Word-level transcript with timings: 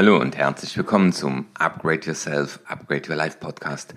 Hallo 0.00 0.18
und 0.18 0.34
herzlich 0.34 0.74
willkommen 0.78 1.12
zum 1.12 1.44
Upgrade 1.52 2.06
Yourself, 2.06 2.60
Upgrade 2.64 3.10
Your 3.10 3.16
Life 3.16 3.36
Podcast. 3.38 3.92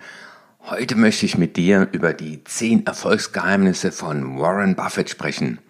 Heute 0.60 0.96
möchte 0.96 1.24
ich 1.24 1.38
mit 1.38 1.56
dir 1.56 1.88
über 1.92 2.12
die 2.12 2.44
zehn 2.44 2.84
Erfolgsgeheimnisse 2.84 3.90
von 3.90 4.38
Warren 4.38 4.76
Buffett 4.76 5.08
sprechen. 5.08 5.60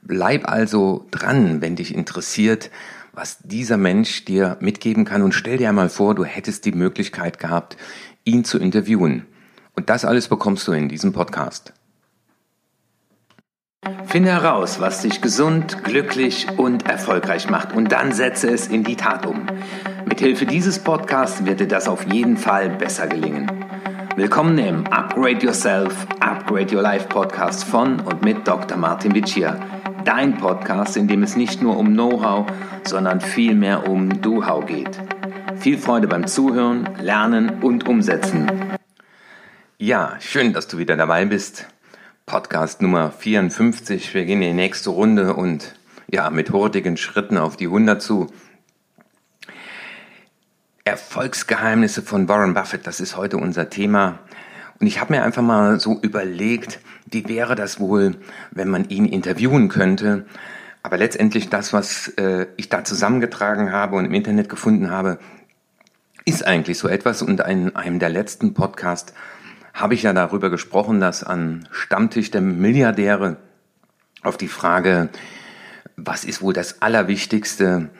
Bleib 0.00 0.48
also 0.48 1.06
dran, 1.10 1.60
wenn 1.60 1.76
dich 1.76 1.94
interessiert, 1.94 2.70
was 3.12 3.40
dieser 3.40 3.76
Mensch 3.76 4.24
dir 4.24 4.56
mitgeben 4.58 5.04
kann 5.04 5.20
und 5.20 5.34
stell 5.34 5.58
dir 5.58 5.68
einmal 5.68 5.90
vor, 5.90 6.14
du 6.14 6.24
hättest 6.24 6.64
die 6.64 6.72
Möglichkeit 6.72 7.38
gehabt, 7.38 7.76
ihn 8.24 8.42
zu 8.46 8.58
interviewen. 8.58 9.26
Und 9.74 9.90
das 9.90 10.06
alles 10.06 10.28
bekommst 10.28 10.66
du 10.66 10.72
in 10.72 10.88
diesem 10.88 11.12
Podcast. 11.12 11.74
Finde 14.06 14.30
heraus, 14.30 14.80
was 14.80 15.02
dich 15.02 15.20
gesund, 15.20 15.82
glücklich 15.84 16.46
und 16.56 16.88
erfolgreich 16.88 17.50
macht 17.50 17.72
und 17.72 17.92
dann 17.92 18.12
setze 18.12 18.48
es 18.48 18.68
in 18.68 18.84
die 18.84 18.96
Tat 18.96 19.26
um. 19.26 19.46
Mithilfe 20.06 20.46
dieses 20.46 20.78
Podcasts 20.78 21.44
wird 21.44 21.60
dir 21.60 21.68
das 21.68 21.88
auf 21.88 22.06
jeden 22.12 22.36
Fall 22.36 22.70
besser 22.70 23.06
gelingen. 23.06 23.50
Willkommen 24.16 24.56
im 24.58 24.86
Upgrade 24.86 25.44
Yourself, 25.44 26.06
Upgrade 26.20 26.74
Your 26.74 26.82
Life 26.82 27.08
Podcast 27.08 27.64
von 27.64 28.00
und 28.00 28.22
mit 28.22 28.46
Dr. 28.46 28.78
Martin 28.78 29.14
Vicia. 29.14 29.58
Dein 30.04 30.36
Podcast, 30.36 30.96
in 30.96 31.08
dem 31.08 31.22
es 31.22 31.36
nicht 31.36 31.60
nur 31.60 31.76
um 31.76 31.88
Know-how, 31.88 32.46
sondern 32.84 33.20
vielmehr 33.20 33.88
um 33.88 34.20
Do-How 34.22 34.64
geht. 34.64 35.00
Viel 35.56 35.78
Freude 35.78 36.06
beim 36.06 36.26
Zuhören, 36.26 36.88
Lernen 37.00 37.62
und 37.62 37.88
Umsetzen. 37.88 38.46
Ja, 39.78 40.14
schön, 40.20 40.52
dass 40.52 40.68
du 40.68 40.78
wieder 40.78 40.96
dabei 40.96 41.24
bist. 41.24 41.66
Podcast 42.26 42.80
Nummer 42.80 43.10
54. 43.10 44.14
Wir 44.14 44.24
gehen 44.24 44.40
in 44.40 44.48
die 44.48 44.54
nächste 44.54 44.88
Runde 44.88 45.34
und 45.34 45.74
ja, 46.10 46.30
mit 46.30 46.52
hurtigen 46.52 46.96
Schritten 46.96 47.36
auf 47.36 47.58
die 47.58 47.66
100 47.66 48.00
zu. 48.00 48.28
Erfolgsgeheimnisse 50.84 52.00
von 52.00 52.26
Warren 52.26 52.54
Buffett, 52.54 52.86
das 52.86 53.00
ist 53.00 53.18
heute 53.18 53.36
unser 53.36 53.68
Thema. 53.68 54.20
Und 54.80 54.86
ich 54.86 55.00
habe 55.00 55.12
mir 55.12 55.22
einfach 55.22 55.42
mal 55.42 55.78
so 55.78 56.00
überlegt, 56.00 56.80
wie 57.10 57.28
wäre 57.28 57.56
das 57.56 57.78
wohl, 57.78 58.16
wenn 58.52 58.68
man 58.68 58.88
ihn 58.88 59.04
interviewen 59.04 59.68
könnte. 59.68 60.24
Aber 60.82 60.96
letztendlich 60.96 61.50
das, 61.50 61.74
was 61.74 62.08
äh, 62.16 62.46
ich 62.56 62.70
da 62.70 62.84
zusammengetragen 62.84 63.70
habe 63.70 63.96
und 63.96 64.06
im 64.06 64.14
Internet 64.14 64.48
gefunden 64.48 64.90
habe, 64.90 65.18
ist 66.24 66.46
eigentlich 66.46 66.78
so 66.78 66.88
etwas. 66.88 67.20
Und 67.20 67.40
in 67.40 67.76
einem 67.76 67.98
der 67.98 68.08
letzten 68.08 68.54
Podcasts 68.54 69.12
habe 69.74 69.94
ich 69.94 70.04
ja 70.04 70.12
darüber 70.12 70.50
gesprochen, 70.50 71.00
dass 71.00 71.24
an 71.24 71.68
Stammtisch 71.72 72.30
der 72.30 72.40
Milliardäre 72.40 73.36
auf 74.22 74.36
die 74.36 74.48
Frage, 74.48 75.08
was 75.96 76.24
ist 76.24 76.40
wohl 76.40 76.52
das 76.52 76.80
allerwichtigste 76.80 77.90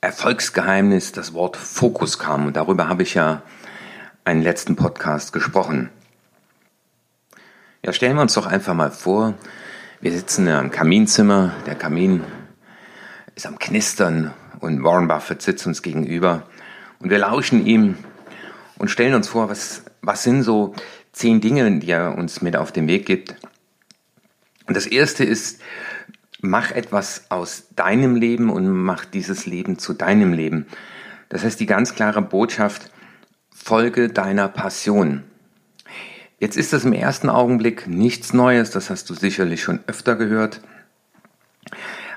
Erfolgsgeheimnis, 0.00 1.10
das 1.10 1.34
Wort 1.34 1.56
Fokus 1.56 2.18
kam. 2.18 2.46
Und 2.46 2.56
darüber 2.56 2.88
habe 2.88 3.02
ich 3.02 3.14
ja 3.14 3.42
einen 4.24 4.42
letzten 4.42 4.76
Podcast 4.76 5.32
gesprochen. 5.32 5.90
Ja, 7.84 7.92
stellen 7.92 8.16
wir 8.16 8.22
uns 8.22 8.34
doch 8.34 8.46
einfach 8.46 8.74
mal 8.74 8.92
vor, 8.92 9.34
wir 10.00 10.12
sitzen 10.12 10.46
im 10.46 10.70
Kaminzimmer, 10.70 11.52
der 11.66 11.74
Kamin 11.74 12.22
ist 13.34 13.46
am 13.46 13.58
Knistern 13.58 14.32
und 14.60 14.84
Warren 14.84 15.08
Buffett 15.08 15.42
sitzt 15.42 15.66
uns 15.66 15.82
gegenüber 15.82 16.44
und 17.00 17.10
wir 17.10 17.18
lauschen 17.18 17.66
ihm 17.66 17.96
und 18.78 18.90
stellen 18.90 19.14
uns 19.14 19.28
vor, 19.28 19.48
was 19.48 19.82
was 20.06 20.22
sind 20.22 20.42
so 20.42 20.74
zehn 21.12 21.40
Dinge, 21.40 21.78
die 21.78 21.90
er 21.90 22.16
uns 22.16 22.42
mit 22.42 22.56
auf 22.56 22.72
den 22.72 22.88
Weg 22.88 23.06
gibt? 23.06 23.36
Und 24.66 24.76
das 24.76 24.86
erste 24.86 25.24
ist, 25.24 25.60
mach 26.40 26.70
etwas 26.70 27.30
aus 27.30 27.68
deinem 27.74 28.16
Leben 28.16 28.50
und 28.50 28.68
mach 28.68 29.04
dieses 29.04 29.46
Leben 29.46 29.78
zu 29.78 29.94
deinem 29.94 30.32
Leben. 30.32 30.66
Das 31.28 31.44
heißt, 31.44 31.58
die 31.58 31.66
ganz 31.66 31.94
klare 31.94 32.22
Botschaft, 32.22 32.90
folge 33.54 34.08
deiner 34.08 34.48
Passion. 34.48 35.24
Jetzt 36.38 36.56
ist 36.56 36.72
das 36.72 36.84
im 36.84 36.92
ersten 36.92 37.30
Augenblick 37.30 37.86
nichts 37.86 38.34
Neues, 38.34 38.70
das 38.70 38.90
hast 38.90 39.08
du 39.08 39.14
sicherlich 39.14 39.62
schon 39.62 39.80
öfter 39.86 40.16
gehört. 40.16 40.60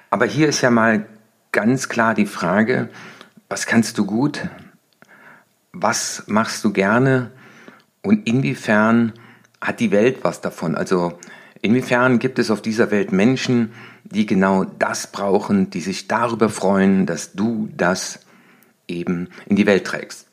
Aber 0.10 0.26
hier 0.26 0.50
ist 0.50 0.62
ja 0.62 0.70
mal 0.70 1.06
ganz 1.52 1.88
klar 1.88 2.14
die 2.14 2.26
Frage, 2.26 2.90
was 3.50 3.66
kannst 3.66 3.98
du 3.98 4.06
gut? 4.06 4.50
Was 5.72 6.24
machst 6.28 6.64
du 6.66 6.74
gerne? 6.74 7.32
Und 8.08 8.26
inwiefern 8.26 9.12
hat 9.60 9.82
die 9.82 9.92
Welt 9.92 10.20
was 10.22 10.40
davon? 10.40 10.76
Also 10.76 11.20
inwiefern 11.62 12.20
gibt 12.20 12.40
es 12.40 12.50
auf 12.50 12.62
dieser 12.62 12.90
Welt 12.90 13.12
Menschen, 13.12 13.74
die 14.06 14.26
genau 14.26 14.64
das 14.64 15.08
brauchen, 15.08 15.72
die 15.72 15.82
sich 15.82 16.08
darüber 16.08 16.48
freuen, 16.48 17.06
dass 17.06 17.34
du 17.34 17.68
das 17.76 18.20
eben 18.88 19.28
in 19.48 19.58
die 19.58 19.66
Welt 19.66 19.86
trägst? 19.86 20.26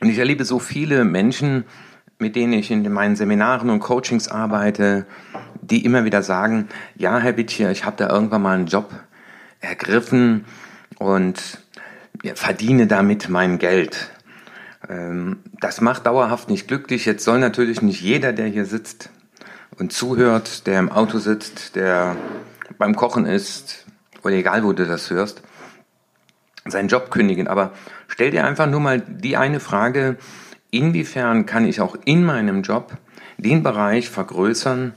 Und 0.00 0.10
ich 0.10 0.18
erlebe 0.18 0.44
so 0.44 0.58
viele 0.58 1.06
Menschen, 1.06 1.64
mit 2.18 2.36
denen 2.36 2.52
ich 2.52 2.70
in 2.70 2.92
meinen 2.92 3.16
Seminaren 3.16 3.70
und 3.70 3.80
Coachings 3.80 4.28
arbeite, 4.28 5.06
die 5.62 5.82
immer 5.82 6.04
wieder 6.04 6.22
sagen, 6.22 6.68
ja, 6.94 7.20
Herr 7.20 7.32
Bittcher, 7.32 7.70
ich 7.70 7.86
habe 7.86 7.96
da 7.96 8.10
irgendwann 8.10 8.42
mal 8.42 8.58
einen 8.58 8.66
Job 8.66 8.92
ergriffen 9.60 10.44
und 10.98 11.58
verdiene 12.34 12.86
damit 12.86 13.30
mein 13.30 13.58
Geld. 13.58 14.10
Ähm, 14.88 15.38
das 15.60 15.80
macht 15.80 16.06
dauerhaft 16.06 16.48
nicht 16.48 16.68
glücklich. 16.68 17.04
Jetzt 17.04 17.24
soll 17.24 17.38
natürlich 17.38 17.82
nicht 17.82 18.00
jeder, 18.00 18.32
der 18.32 18.46
hier 18.46 18.66
sitzt 18.66 19.10
und 19.78 19.92
zuhört, 19.92 20.66
der 20.66 20.78
im 20.78 20.90
Auto 20.90 21.18
sitzt, 21.18 21.76
der 21.76 22.16
beim 22.78 22.96
Kochen 22.96 23.26
ist 23.26 23.86
oder 24.22 24.34
egal, 24.34 24.64
wo 24.64 24.72
du 24.72 24.86
das 24.86 25.10
hörst, 25.10 25.42
seinen 26.64 26.88
Job 26.88 27.10
kündigen. 27.10 27.48
Aber 27.48 27.72
stell 28.08 28.30
dir 28.30 28.44
einfach 28.44 28.66
nur 28.66 28.80
mal 28.80 29.00
die 29.00 29.36
eine 29.36 29.60
Frage, 29.60 30.16
inwiefern 30.70 31.46
kann 31.46 31.66
ich 31.66 31.80
auch 31.80 31.96
in 32.04 32.24
meinem 32.24 32.62
Job 32.62 32.96
den 33.36 33.62
Bereich 33.62 34.08
vergrößern, 34.08 34.94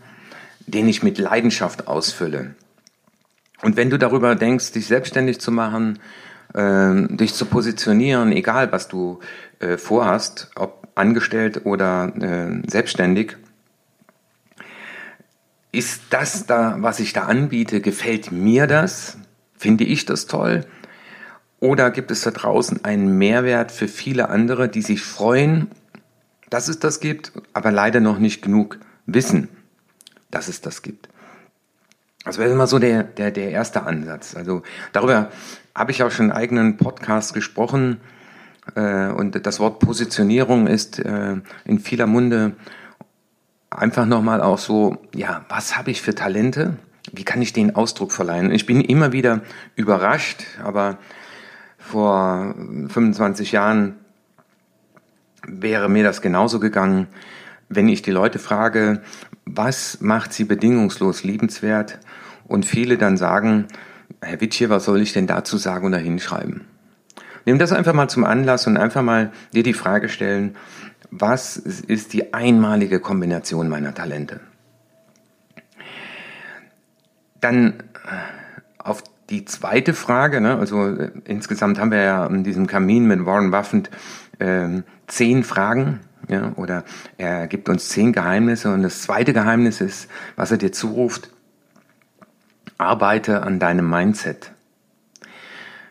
den 0.65 0.87
ich 0.87 1.03
mit 1.03 1.17
Leidenschaft 1.17 1.87
ausfülle. 1.87 2.55
Und 3.61 3.75
wenn 3.75 3.89
du 3.89 3.97
darüber 3.97 4.35
denkst, 4.35 4.73
dich 4.73 4.85
selbstständig 4.85 5.39
zu 5.39 5.51
machen, 5.51 5.99
äh, 6.53 7.07
dich 7.15 7.33
zu 7.33 7.45
positionieren, 7.45 8.31
egal 8.31 8.71
was 8.71 8.87
du 8.87 9.19
äh, 9.59 9.77
vorhast, 9.77 10.51
ob 10.55 10.87
angestellt 10.95 11.65
oder 11.65 12.11
äh, 12.19 12.69
selbstständig, 12.69 13.37
ist 15.71 16.01
das 16.09 16.45
da, 16.45 16.77
was 16.79 16.99
ich 16.99 17.13
da 17.13 17.23
anbiete, 17.23 17.81
gefällt 17.81 18.31
mir 18.31 18.67
das? 18.67 19.17
Finde 19.55 19.83
ich 19.83 20.05
das 20.05 20.25
toll? 20.25 20.65
Oder 21.59 21.91
gibt 21.91 22.11
es 22.11 22.21
da 22.21 22.31
draußen 22.31 22.83
einen 22.85 23.17
Mehrwert 23.17 23.71
für 23.71 23.87
viele 23.87 24.29
andere, 24.29 24.69
die 24.69 24.81
sich 24.81 25.01
freuen, 25.01 25.69
dass 26.49 26.67
es 26.67 26.79
das 26.79 26.99
gibt, 26.99 27.31
aber 27.53 27.71
leider 27.71 27.99
noch 27.99 28.19
nicht 28.19 28.41
genug 28.41 28.79
wissen, 29.05 29.49
dass 30.31 30.47
es 30.47 30.61
das 30.61 30.81
gibt? 30.81 31.09
Das 32.23 32.37
wäre 32.37 32.51
immer 32.51 32.67
so 32.67 32.77
der, 32.77 33.03
der, 33.03 33.31
der 33.31 33.51
erste 33.51 33.83
Ansatz. 33.83 34.35
Also 34.35 34.61
darüber 34.91 35.31
habe 35.77 35.91
ich 35.91 36.01
auch 36.01 36.09
schon 36.09 36.31
einen 36.31 36.39
eigenen 36.39 36.77
Podcast 36.77 37.35
gesprochen. 37.35 38.01
Äh, 38.75 39.09
und 39.09 39.45
das 39.45 39.59
Wort 39.59 39.79
Positionierung 39.79 40.65
ist 40.65 40.97
äh, 40.97 41.35
in 41.65 41.79
vieler 41.79 42.07
Munde 42.07 42.53
einfach 43.69 44.07
nochmal 44.07 44.41
auch 44.41 44.57
so, 44.57 44.97
ja, 45.13 45.45
was 45.49 45.77
habe 45.77 45.91
ich 45.91 46.01
für 46.01 46.15
Talente? 46.15 46.77
Wie 47.13 47.23
kann 47.23 47.43
ich 47.43 47.53
den 47.53 47.75
Ausdruck 47.75 48.11
verleihen? 48.11 48.51
Ich 48.51 48.65
bin 48.65 48.81
immer 48.81 49.11
wieder 49.11 49.41
überrascht, 49.75 50.45
aber 50.63 50.97
vor 51.77 52.55
25 52.57 53.51
Jahren 53.51 53.95
wäre 55.47 55.89
mir 55.89 56.03
das 56.03 56.23
genauso 56.23 56.59
gegangen, 56.59 57.05
wenn 57.69 57.87
ich 57.87 58.01
die 58.01 58.11
Leute 58.11 58.39
frage, 58.39 59.03
was 59.45 60.01
macht 60.01 60.33
sie 60.33 60.43
bedingungslos 60.43 61.23
liebenswert? 61.23 61.99
Und 62.47 62.65
viele 62.65 62.97
dann 62.97 63.15
sagen, 63.15 63.67
Herr 64.21 64.41
Witsch, 64.41 64.63
was 64.67 64.85
soll 64.85 65.01
ich 65.01 65.13
denn 65.13 65.27
dazu 65.27 65.57
sagen 65.57 65.87
oder 65.87 65.97
hinschreiben? 65.97 66.65
Nimm 67.45 67.59
das 67.59 67.71
einfach 67.71 67.93
mal 67.93 68.09
zum 68.09 68.25
Anlass 68.25 68.67
und 68.67 68.77
einfach 68.77 69.01
mal 69.01 69.31
dir 69.53 69.63
die 69.63 69.73
Frage 69.73 70.09
stellen, 70.09 70.55
was 71.11 71.55
ist 71.55 72.13
die 72.13 72.33
einmalige 72.33 72.99
Kombination 72.99 73.69
meiner 73.69 73.93
Talente? 73.93 74.41
Dann 77.39 77.79
äh, 78.05 78.79
auf 78.79 79.03
die 79.29 79.45
zweite 79.45 79.93
Frage, 79.93 80.41
ne, 80.41 80.57
also 80.57 80.87
äh, 80.87 81.11
insgesamt 81.25 81.79
haben 81.79 81.91
wir 81.91 82.01
ja 82.01 82.25
in 82.25 82.43
diesem 82.43 82.67
Kamin 82.67 83.05
mit 83.05 83.25
Warren 83.25 83.51
Buffett 83.51 83.89
äh, 84.39 84.81
zehn 85.07 85.43
Fragen, 85.43 86.01
ja, 86.27 86.51
oder 86.55 86.83
er 87.17 87.47
gibt 87.47 87.69
uns 87.69 87.89
zehn 87.89 88.11
Geheimnisse 88.11 88.73
und 88.73 88.83
das 88.83 89.03
zweite 89.03 89.31
Geheimnis 89.33 89.79
ist, 89.79 90.09
was 90.35 90.51
er 90.51 90.57
dir 90.57 90.71
zuruft, 90.71 91.29
arbeite 92.77 93.43
an 93.43 93.59
deinem 93.59 93.89
Mindset. 93.89 94.51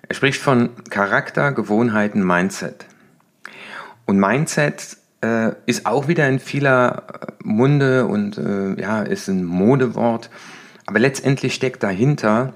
Er 0.09 0.15
spricht 0.15 0.41
von 0.41 0.71
Charakter, 0.89 1.53
Gewohnheiten, 1.53 2.25
Mindset. 2.25 2.87
Und 4.05 4.21
Mindset 4.21 4.97
äh, 5.21 5.53
ist 5.67 5.87
auch 5.87 6.07
wieder 6.07 6.29
in 6.29 6.39
vieler 6.39 7.03
Munde 7.43 8.07
und 8.07 8.39
äh, 8.39 8.81
ja, 8.81 9.03
ist 9.03 9.29
ein 9.29 9.45
Modewort. 9.45 10.31
Aber 10.87 11.01
letztendlich 11.01 11.55
steckt 11.55 11.83
dahinter 11.83 12.55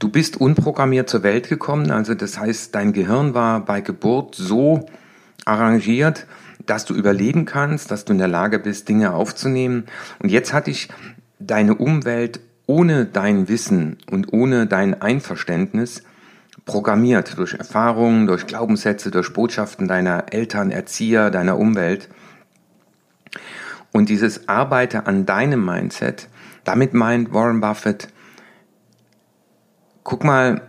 Du 0.00 0.08
bist 0.08 0.38
unprogrammiert 0.38 1.10
zur 1.10 1.22
Welt 1.22 1.50
gekommen, 1.50 1.90
also 1.90 2.14
das 2.14 2.38
heißt, 2.38 2.74
dein 2.74 2.94
Gehirn 2.94 3.34
war 3.34 3.62
bei 3.62 3.82
Geburt 3.82 4.34
so 4.34 4.86
arrangiert, 5.44 6.26
dass 6.64 6.86
du 6.86 6.94
überleben 6.94 7.44
kannst, 7.44 7.90
dass 7.90 8.06
du 8.06 8.14
in 8.14 8.18
der 8.18 8.26
Lage 8.26 8.58
bist, 8.58 8.88
Dinge 8.88 9.12
aufzunehmen. 9.12 9.84
Und 10.18 10.30
jetzt 10.30 10.54
hat 10.54 10.68
dich 10.68 10.88
deine 11.38 11.74
Umwelt 11.74 12.40
ohne 12.70 13.04
dein 13.04 13.48
Wissen 13.48 13.98
und 14.12 14.32
ohne 14.32 14.68
dein 14.68 15.02
Einverständnis 15.02 16.04
programmiert 16.66 17.36
durch 17.36 17.54
Erfahrungen, 17.54 18.28
durch 18.28 18.46
Glaubenssätze, 18.46 19.10
durch 19.10 19.32
Botschaften 19.32 19.88
deiner 19.88 20.32
Eltern, 20.32 20.70
Erzieher, 20.70 21.32
deiner 21.32 21.58
Umwelt. 21.58 22.08
Und 23.90 24.08
dieses 24.08 24.48
Arbeite 24.48 25.06
an 25.06 25.26
deinem 25.26 25.64
Mindset, 25.64 26.28
damit 26.62 26.94
meint 26.94 27.34
Warren 27.34 27.60
Buffett, 27.60 28.06
guck 30.04 30.22
mal, 30.22 30.62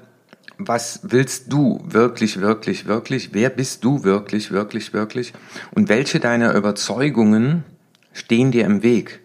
was 0.58 1.02
willst 1.04 1.54
du 1.54 1.84
wirklich, 1.86 2.42
wirklich, 2.42 2.88
wirklich? 2.88 3.30
Wer 3.34 3.52
bist 3.52 3.84
du 3.84 4.04
wirklich, 4.04 4.50
wirklich, 4.52 4.92
wirklich? 4.92 5.34
Und 5.76 5.88
welche 5.88 6.20
deiner 6.20 6.56
Überzeugungen 6.56 7.64
stehen 8.12 8.50
dir 8.50 8.66
im 8.66 8.82
Weg? 8.82 9.22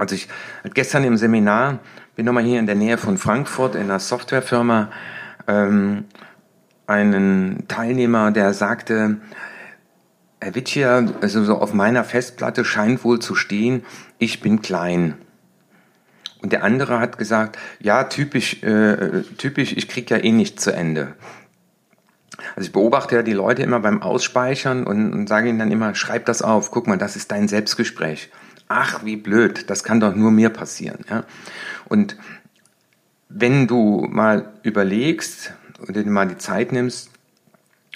Also 0.00 0.14
ich 0.14 0.28
gestern 0.74 1.04
im 1.04 1.18
Seminar 1.18 1.78
bin 2.16 2.24
nochmal 2.24 2.42
hier 2.42 2.58
in 2.58 2.66
der 2.66 2.74
Nähe 2.74 2.96
von 2.96 3.18
Frankfurt 3.18 3.74
in 3.74 3.82
einer 3.82 4.00
Softwarefirma 4.00 4.90
ähm, 5.46 6.06
einen 6.86 7.68
Teilnehmer, 7.68 8.30
der 8.30 8.54
sagte, 8.54 9.18
Herr 10.40 10.54
Witschier, 10.54 11.12
also 11.20 11.44
so 11.44 11.58
auf 11.58 11.74
meiner 11.74 12.02
Festplatte 12.02 12.64
scheint 12.64 13.04
wohl 13.04 13.18
zu 13.18 13.34
stehen, 13.34 13.84
ich 14.18 14.40
bin 14.40 14.62
klein. 14.62 15.16
Und 16.40 16.52
der 16.52 16.64
andere 16.64 16.98
hat 16.98 17.18
gesagt, 17.18 17.58
ja, 17.78 18.04
typisch, 18.04 18.62
äh, 18.62 19.22
typisch, 19.36 19.74
ich 19.76 19.86
krieg 19.86 20.10
ja 20.10 20.16
eh 20.16 20.32
nicht 20.32 20.60
zu 20.60 20.72
Ende. 20.72 21.14
Also 22.56 22.68
ich 22.68 22.72
beobachte 22.72 23.16
ja 23.16 23.22
die 23.22 23.34
Leute 23.34 23.62
immer 23.62 23.80
beim 23.80 24.00
Ausspeichern 24.00 24.84
und, 24.84 25.12
und 25.12 25.26
sage 25.28 25.50
ihnen 25.50 25.58
dann 25.58 25.70
immer, 25.70 25.94
schreib 25.94 26.24
das 26.24 26.40
auf, 26.40 26.70
guck 26.70 26.86
mal, 26.86 26.96
das 26.96 27.16
ist 27.16 27.30
dein 27.30 27.48
Selbstgespräch. 27.48 28.30
Ach, 28.72 29.04
wie 29.04 29.16
blöd, 29.16 29.68
das 29.68 29.82
kann 29.82 29.98
doch 29.98 30.14
nur 30.14 30.30
mir 30.30 30.48
passieren. 30.48 31.04
Ja? 31.10 31.24
Und 31.86 32.16
wenn 33.28 33.66
du 33.66 34.06
mal 34.08 34.52
überlegst 34.62 35.52
und 35.84 35.96
dir 35.96 36.06
mal 36.06 36.28
die 36.28 36.38
Zeit 36.38 36.70
nimmst, 36.70 37.10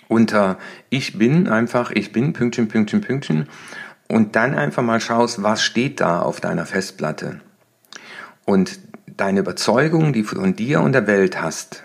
unter 0.09 0.59
ich 0.91 1.17
bin 1.17 1.47
einfach, 1.47 1.93
ich 1.93 2.11
bin, 2.11 2.33
Pünktchen, 2.33 2.67
Pünktchen, 2.67 3.03
Pünktchen, 3.03 3.49
und 4.09 4.35
dann 4.35 4.57
einfach 4.57 4.83
mal 4.83 5.01
schaust, 5.01 5.45
was 5.45 5.63
steht 5.63 6.01
da 6.01 6.21
auf 6.21 6.41
deiner 6.41 6.67
Festplatte. 6.67 7.41
Und 8.45 8.81
deine 9.07 9.41
Überzeugungen, 9.41 10.13
die 10.13 10.23
du 10.23 10.29
von 10.29 10.57
dir 10.57 10.81
und 10.81 10.91
der 10.91 11.07
Welt 11.07 11.41
hast, 11.41 11.85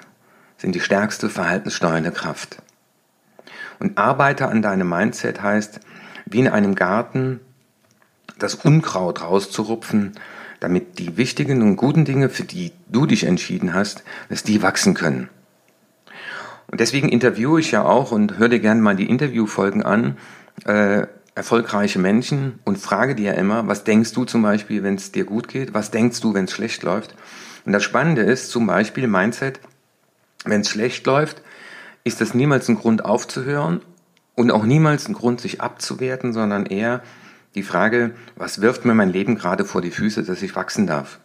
sind 0.58 0.74
die 0.74 0.82
stärkste 0.82 1.30
verhaltenssteuernde 1.30 2.12
Kraft. 2.12 2.58
Und 3.78 4.00
arbeite 4.00 4.48
an 4.48 4.64
deinem 4.64 4.90
Mindset 4.90 5.44
heißt, 5.44 5.80
wie 6.26 6.40
in 6.40 6.48
einem 6.48 6.74
Garten 6.74 7.40
das 8.44 8.56
Unkraut 8.56 9.22
rauszurupfen, 9.22 10.14
damit 10.60 11.00
die 11.00 11.18
wichtigen 11.18 11.62
und 11.62 11.76
guten 11.76 12.06
Dinge, 12.06 12.30
für 12.30 12.44
die 12.44 12.72
du 12.90 13.06
dich 13.06 13.24
entschieden 13.26 13.74
hast, 13.74 14.04
dass 14.30 14.44
die 14.44 14.62
wachsen 14.62 14.94
können. 14.94 15.30
Und 16.72 16.80
deswegen 16.80 17.10
interviewe 17.10 17.60
ich 17.60 17.72
ja 17.72 17.84
auch 17.84 18.12
und 18.12 18.38
höre 18.38 18.50
dir 18.50 18.60
gerne 18.60 18.82
mal 18.82 18.96
die 18.96 19.10
Interviewfolgen 19.10 19.84
an, 19.84 20.18
äh, 20.66 21.08
erfolgreiche 21.34 22.00
Menschen 22.00 22.60
und 22.66 22.78
frage 22.78 23.16
dir 23.16 23.32
ja 23.32 23.34
immer, 23.34 23.68
was 23.68 23.86
denkst 23.86 24.12
du 24.14 24.26
zum 24.26 24.42
Beispiel, 24.42 24.84
wenn 24.84 24.96
es 24.96 25.12
dir 25.12 25.24
gut 25.24 25.48
geht? 25.48 25.74
Was 25.74 25.90
denkst 25.90 26.20
du, 26.20 26.34
wenn 26.34 26.46
es 26.46 26.52
schlecht 26.52 26.84
läuft? 26.84 27.16
Und 27.66 27.72
das 27.72 27.84
Spannende 27.84 28.22
ist 28.22 28.52
zum 28.52 28.68
Beispiel 28.68 29.08
Mindset, 29.08 29.60
wenn 30.46 30.62
es 30.62 30.70
schlecht 30.70 31.06
läuft, 31.06 31.42
ist 32.04 32.22
das 32.22 32.34
niemals 32.34 32.68
ein 32.70 32.78
Grund 32.78 33.06
aufzuhören 33.06 33.82
und 34.36 34.52
auch 34.52 34.64
niemals 34.64 35.08
ein 35.08 35.14
Grund, 35.14 35.42
sich 35.42 35.62
abzuwerten, 35.62 36.34
sondern 36.34 36.66
eher 36.66 37.02
die 37.56 37.64
Frage, 37.64 38.12
was 38.36 38.62
wirft 38.62 38.86
mir 38.86 38.94
mein 38.94 39.10
Leben 39.10 39.36
gerade 39.36 39.66
vor 39.66 39.82
die 39.82 39.92
Füße, 39.92 40.24
dass 40.24 40.42
ich 40.42 40.56
wachsen 40.56 40.88
darf? 40.88 41.20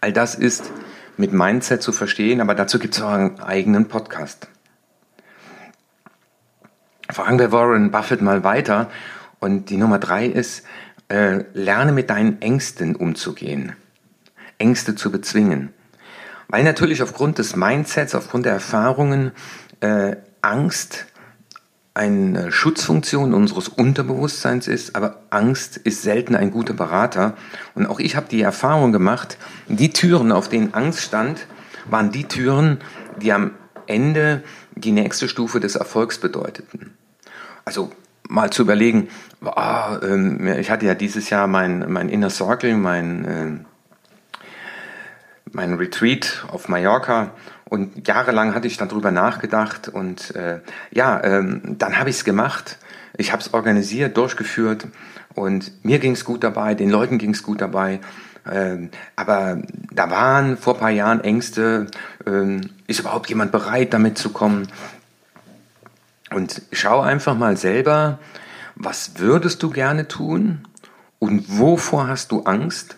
All 0.00 0.12
das 0.12 0.34
ist 0.34 0.70
mit 1.16 1.32
Mindset 1.32 1.82
zu 1.82 1.92
verstehen, 1.92 2.40
aber 2.40 2.54
dazu 2.54 2.78
gibt 2.78 2.94
es 2.94 3.02
auch 3.02 3.10
einen 3.10 3.40
eigenen 3.40 3.88
Podcast. 3.88 4.48
Fragen 7.10 7.38
wir 7.38 7.52
Warren 7.52 7.90
Buffett 7.90 8.22
mal 8.22 8.44
weiter. 8.44 8.90
Und 9.38 9.70
die 9.70 9.76
Nummer 9.76 9.98
drei 9.98 10.26
ist, 10.26 10.64
äh, 11.08 11.44
lerne 11.54 11.92
mit 11.92 12.10
deinen 12.10 12.40
Ängsten 12.40 12.94
umzugehen. 12.94 13.74
Ängste 14.58 14.94
zu 14.94 15.10
bezwingen. 15.10 15.72
Weil 16.48 16.64
natürlich 16.64 17.02
aufgrund 17.02 17.38
des 17.38 17.56
Mindsets, 17.56 18.14
aufgrund 18.14 18.46
der 18.46 18.52
Erfahrungen, 18.52 19.32
äh, 19.80 20.16
Angst 20.42 21.06
eine 21.94 22.52
Schutzfunktion 22.52 23.34
unseres 23.34 23.68
Unterbewusstseins 23.68 24.68
ist, 24.68 24.94
aber 24.94 25.22
Angst 25.30 25.76
ist 25.76 26.02
selten 26.02 26.36
ein 26.36 26.50
guter 26.50 26.72
Berater. 26.72 27.34
Und 27.74 27.86
auch 27.86 27.98
ich 27.98 28.16
habe 28.16 28.26
die 28.30 28.42
Erfahrung 28.42 28.92
gemacht, 28.92 29.38
die 29.68 29.90
Türen, 29.90 30.32
auf 30.32 30.48
denen 30.48 30.72
Angst 30.74 31.00
stand, 31.00 31.46
waren 31.88 32.12
die 32.12 32.24
Türen, 32.24 32.78
die 33.20 33.32
am 33.32 33.52
Ende 33.86 34.42
die 34.74 34.92
nächste 34.92 35.28
Stufe 35.28 35.58
des 35.58 35.74
Erfolgs 35.74 36.18
bedeuteten. 36.18 36.92
Also 37.64 37.90
mal 38.28 38.50
zu 38.50 38.62
überlegen, 38.62 39.08
äh, 39.44 40.60
ich 40.60 40.70
hatte 40.70 40.86
ja 40.86 40.94
dieses 40.94 41.28
Jahr 41.30 41.48
mein, 41.48 41.90
mein 41.90 42.08
Inner 42.08 42.30
Circle, 42.30 42.76
mein, 42.76 43.24
äh, 43.24 44.38
mein 45.52 45.74
Retreat 45.74 46.44
auf 46.48 46.68
Mallorca 46.68 47.32
und 47.70 48.06
jahrelang 48.06 48.54
hatte 48.54 48.66
ich 48.66 48.76
darüber 48.76 49.12
nachgedacht 49.12 49.88
und 49.88 50.34
äh, 50.34 50.58
ja, 50.90 51.22
ähm, 51.22 51.76
dann 51.78 51.98
habe 51.98 52.10
ich 52.10 52.16
es 52.16 52.24
gemacht. 52.24 52.78
Ich 53.16 53.32
habe 53.32 53.40
es 53.40 53.54
organisiert, 53.54 54.16
durchgeführt 54.16 54.88
und 55.34 55.84
mir 55.84 56.00
ging 56.00 56.12
es 56.12 56.24
gut 56.24 56.42
dabei, 56.42 56.74
den 56.74 56.90
Leuten 56.90 57.18
ging 57.18 57.30
es 57.30 57.44
gut 57.44 57.60
dabei. 57.60 58.00
Ähm, 58.50 58.90
aber 59.14 59.62
da 59.92 60.10
waren 60.10 60.56
vor 60.56 60.78
paar 60.78 60.90
Jahren 60.90 61.20
Ängste, 61.20 61.86
ähm, 62.26 62.70
ist 62.88 63.00
überhaupt 63.00 63.28
jemand 63.28 63.52
bereit, 63.52 63.94
damit 63.94 64.18
zu 64.18 64.30
kommen? 64.30 64.66
Und 66.34 66.62
schau 66.72 67.00
einfach 67.00 67.36
mal 67.36 67.56
selber, 67.56 68.18
was 68.74 69.18
würdest 69.18 69.62
du 69.62 69.70
gerne 69.70 70.08
tun 70.08 70.66
und 71.20 71.58
wovor 71.58 72.08
hast 72.08 72.32
du 72.32 72.42
Angst? 72.44 72.96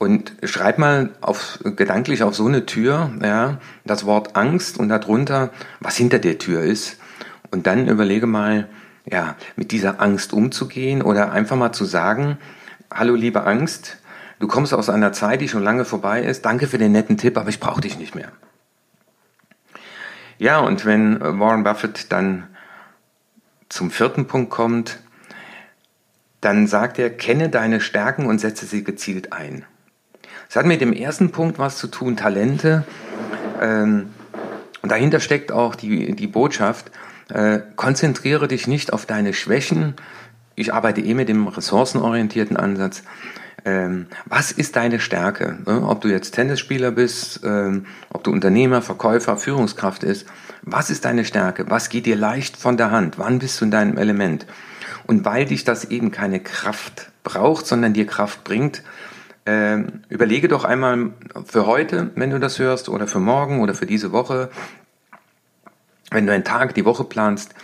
Und 0.00 0.32
schreib 0.44 0.78
mal 0.78 1.10
auf, 1.20 1.58
gedanklich 1.62 2.22
auf 2.22 2.34
so 2.34 2.46
eine 2.46 2.64
Tür, 2.64 3.10
ja, 3.22 3.58
das 3.84 4.06
Wort 4.06 4.34
Angst 4.34 4.78
und 4.78 4.88
darunter, 4.88 5.50
was 5.78 5.94
hinter 5.94 6.18
der 6.18 6.38
Tür 6.38 6.62
ist. 6.62 6.96
Und 7.50 7.66
dann 7.66 7.86
überlege 7.86 8.26
mal, 8.26 8.66
ja, 9.04 9.36
mit 9.56 9.72
dieser 9.72 10.00
Angst 10.00 10.32
umzugehen 10.32 11.02
oder 11.02 11.32
einfach 11.32 11.56
mal 11.56 11.72
zu 11.72 11.84
sagen, 11.84 12.38
hallo 12.90 13.14
liebe 13.14 13.44
Angst, 13.44 13.98
du 14.38 14.46
kommst 14.48 14.72
aus 14.72 14.88
einer 14.88 15.12
Zeit, 15.12 15.42
die 15.42 15.50
schon 15.50 15.62
lange 15.62 15.84
vorbei 15.84 16.22
ist, 16.22 16.46
danke 16.46 16.66
für 16.66 16.78
den 16.78 16.92
netten 16.92 17.18
Tipp, 17.18 17.36
aber 17.36 17.50
ich 17.50 17.60
brauche 17.60 17.82
dich 17.82 17.98
nicht 17.98 18.14
mehr. 18.14 18.32
Ja, 20.38 20.60
und 20.60 20.86
wenn 20.86 21.20
Warren 21.20 21.62
Buffett 21.62 22.10
dann 22.10 22.46
zum 23.68 23.90
vierten 23.90 24.26
Punkt 24.26 24.48
kommt, 24.48 24.98
dann 26.40 26.66
sagt 26.66 26.98
er, 26.98 27.10
kenne 27.10 27.50
deine 27.50 27.82
Stärken 27.82 28.24
und 28.24 28.38
setze 28.38 28.64
sie 28.64 28.82
gezielt 28.82 29.34
ein. 29.34 29.66
Es 30.50 30.56
hat 30.56 30.66
mit 30.66 30.80
dem 30.80 30.92
ersten 30.92 31.30
Punkt 31.30 31.60
was 31.60 31.76
zu 31.76 31.86
tun, 31.86 32.16
Talente. 32.16 32.82
Ähm, 33.62 34.10
und 34.82 34.90
dahinter 34.90 35.20
steckt 35.20 35.52
auch 35.52 35.76
die, 35.76 36.16
die 36.16 36.26
Botschaft, 36.26 36.90
äh, 37.28 37.60
konzentriere 37.76 38.48
dich 38.48 38.66
nicht 38.66 38.92
auf 38.92 39.06
deine 39.06 39.32
Schwächen. 39.32 39.94
Ich 40.56 40.74
arbeite 40.74 41.02
eh 41.02 41.14
mit 41.14 41.28
dem 41.28 41.46
ressourcenorientierten 41.46 42.56
Ansatz. 42.56 43.04
Ähm, 43.64 44.06
was 44.24 44.50
ist 44.50 44.74
deine 44.74 44.98
Stärke? 44.98 45.58
Ne? 45.66 45.86
Ob 45.86 46.00
du 46.00 46.08
jetzt 46.08 46.32
Tennisspieler 46.32 46.90
bist, 46.90 47.42
ähm, 47.44 47.86
ob 48.12 48.24
du 48.24 48.32
Unternehmer, 48.32 48.82
Verkäufer, 48.82 49.36
Führungskraft 49.36 50.02
ist. 50.02 50.26
Was 50.62 50.90
ist 50.90 51.04
deine 51.04 51.24
Stärke? 51.24 51.66
Was 51.70 51.90
geht 51.90 52.06
dir 52.06 52.16
leicht 52.16 52.56
von 52.56 52.76
der 52.76 52.90
Hand? 52.90 53.20
Wann 53.20 53.38
bist 53.38 53.60
du 53.60 53.66
in 53.66 53.70
deinem 53.70 53.96
Element? 53.96 54.46
Und 55.06 55.24
weil 55.24 55.44
dich 55.44 55.62
das 55.62 55.84
eben 55.84 56.10
keine 56.10 56.40
Kraft 56.40 57.12
braucht, 57.22 57.68
sondern 57.68 57.92
dir 57.92 58.08
Kraft 58.08 58.42
bringt, 58.42 58.82
äh, 59.44 59.78
überlege 60.08 60.48
doch 60.48 60.64
einmal 60.64 61.12
für 61.44 61.66
heute, 61.66 62.10
wenn 62.14 62.30
du 62.30 62.38
das 62.38 62.58
hörst, 62.58 62.88
oder 62.88 63.06
für 63.06 63.20
morgen 63.20 63.60
oder 63.60 63.74
für 63.74 63.86
diese 63.86 64.12
Woche, 64.12 64.50
wenn 66.10 66.26
du 66.26 66.32
einen 66.32 66.44
Tag, 66.44 66.74
die 66.74 66.84
Woche 66.84 67.04
planst, 67.04 67.54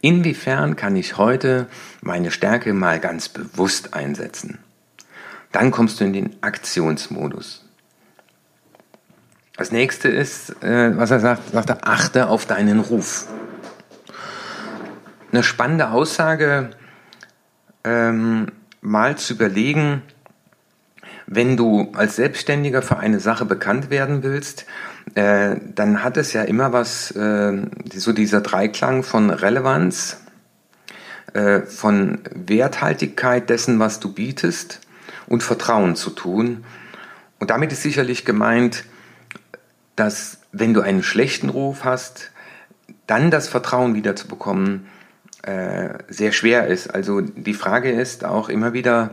inwiefern 0.00 0.76
kann 0.76 0.96
ich 0.96 1.16
heute 1.16 1.66
meine 2.00 2.30
Stärke 2.30 2.72
mal 2.72 3.00
ganz 3.00 3.28
bewusst 3.28 3.94
einsetzen? 3.94 4.58
Dann 5.52 5.70
kommst 5.70 6.00
du 6.00 6.04
in 6.04 6.12
den 6.12 6.36
Aktionsmodus. 6.42 7.64
Das 9.56 9.72
nächste 9.72 10.08
ist, 10.08 10.62
äh, 10.62 10.96
was 10.96 11.10
er 11.10 11.20
sagt, 11.20 11.50
sagt 11.52 11.70
er, 11.70 11.88
achte 11.88 12.28
auf 12.28 12.44
deinen 12.44 12.78
Ruf. 12.78 13.26
Eine 15.32 15.42
spannende 15.42 15.90
Aussage, 15.90 16.70
ähm, 17.82 18.52
mal 18.80 19.16
zu 19.16 19.32
überlegen, 19.32 20.02
wenn 21.26 21.56
du 21.56 21.92
als 21.94 22.16
Selbstständiger 22.16 22.82
für 22.82 22.98
eine 22.98 23.20
Sache 23.20 23.44
bekannt 23.44 23.90
werden 23.90 24.22
willst, 24.22 24.66
äh, 25.14 25.56
dann 25.74 26.02
hat 26.02 26.16
es 26.16 26.32
ja 26.32 26.42
immer 26.42 26.72
was, 26.72 27.10
äh, 27.12 27.62
so 27.92 28.12
dieser 28.12 28.40
Dreiklang 28.40 29.02
von 29.02 29.30
Relevanz, 29.30 30.20
äh, 31.32 31.62
von 31.62 32.20
Werthaltigkeit 32.34 33.50
dessen, 33.50 33.78
was 33.78 34.00
du 34.00 34.12
bietest 34.12 34.80
und 35.26 35.42
Vertrauen 35.42 35.96
zu 35.96 36.10
tun. 36.10 36.64
Und 37.38 37.50
damit 37.50 37.72
ist 37.72 37.82
sicherlich 37.82 38.24
gemeint, 38.24 38.84
dass 39.96 40.38
wenn 40.52 40.74
du 40.74 40.80
einen 40.80 41.02
schlechten 41.02 41.48
Ruf 41.48 41.84
hast, 41.84 42.30
dann 43.06 43.30
das 43.30 43.48
Vertrauen 43.48 43.94
wieder 43.94 44.16
zu 44.16 44.28
bekommen, 44.28 44.86
äh, 45.42 45.90
sehr 46.08 46.32
schwer 46.32 46.66
ist. 46.66 46.94
Also 46.94 47.20
die 47.20 47.54
Frage 47.54 47.90
ist 47.90 48.24
auch 48.24 48.48
immer 48.48 48.72
wieder, 48.72 49.10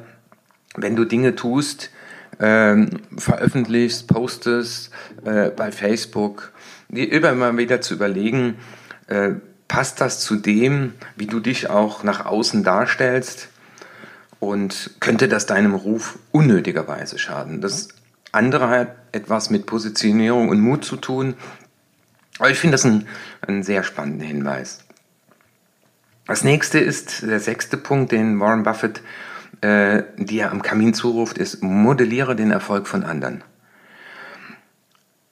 wenn 0.75 0.95
du 0.95 1.05
Dinge 1.05 1.35
tust, 1.35 1.91
ähm, 2.39 2.89
veröffentlichst, 3.17 4.07
postest 4.07 4.91
äh, 5.25 5.49
bei 5.49 5.71
Facebook, 5.71 6.51
dir 6.89 7.11
immer 7.11 7.57
wieder 7.57 7.81
zu 7.81 7.93
überlegen, 7.95 8.55
äh, 9.07 9.31
passt 9.67 10.01
das 10.01 10.19
zu 10.19 10.35
dem, 10.35 10.93
wie 11.15 11.27
du 11.27 11.39
dich 11.39 11.69
auch 11.69 12.03
nach 12.03 12.25
außen 12.25 12.63
darstellst 12.63 13.49
und 14.39 14.91
könnte 14.99 15.27
das 15.27 15.45
deinem 15.45 15.73
Ruf 15.73 16.19
unnötigerweise 16.31 17.17
schaden. 17.17 17.61
Das 17.61 17.89
andere 18.31 18.67
hat 18.69 18.95
etwas 19.11 19.49
mit 19.49 19.65
Positionierung 19.65 20.49
und 20.49 20.59
Mut 20.59 20.83
zu 20.83 20.97
tun, 20.97 21.35
aber 22.39 22.49
ich 22.49 22.59
finde 22.59 22.73
das 22.73 22.85
ein, 22.85 23.07
einen 23.41 23.63
sehr 23.63 23.83
spannenden 23.83 24.27
Hinweis. 24.27 24.79
Das 26.25 26.43
nächste 26.43 26.79
ist 26.79 27.21
der 27.21 27.39
sechste 27.39 27.77
Punkt, 27.77 28.11
den 28.11 28.39
Warren 28.39 28.63
Buffett 28.63 29.01
äh, 29.61 30.03
dir 30.17 30.51
am 30.51 30.61
Kamin 30.61 30.93
zuruft, 30.93 31.37
ist, 31.37 31.63
modelliere 31.63 32.35
den 32.35 32.51
Erfolg 32.51 32.87
von 32.87 33.03
anderen. 33.03 33.43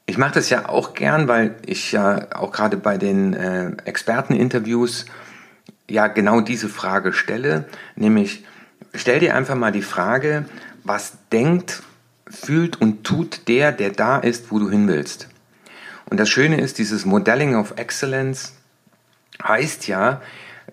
Ich 0.05 0.17
mache 0.17 0.33
das 0.33 0.49
ja 0.49 0.67
auch 0.67 0.93
gern, 0.93 1.27
weil 1.27 1.55
ich 1.65 1.91
ja 1.91 2.35
auch 2.35 2.51
gerade 2.51 2.77
bei 2.77 2.97
den 2.97 3.33
äh, 3.33 3.71
Experteninterviews 3.85 5.05
ja 5.89 6.07
genau 6.07 6.41
diese 6.41 6.69
Frage 6.69 7.13
stelle, 7.13 7.65
nämlich 7.95 8.45
stell 8.93 9.19
dir 9.19 9.35
einfach 9.35 9.55
mal 9.55 9.71
die 9.71 9.81
Frage, 9.81 10.45
was 10.83 11.13
denkt, 11.31 11.83
fühlt 12.29 12.79
und 12.79 13.03
tut 13.03 13.47
der, 13.47 13.71
der 13.71 13.91
da 13.91 14.17
ist, 14.17 14.51
wo 14.51 14.59
du 14.59 14.69
hin 14.69 14.87
willst. 14.87 15.27
Und 16.09 16.19
das 16.19 16.29
Schöne 16.29 16.59
ist, 16.59 16.77
dieses 16.77 17.05
Modelling 17.05 17.55
of 17.55 17.73
Excellence 17.77 18.53
heißt 19.41 19.87
ja, 19.87 20.21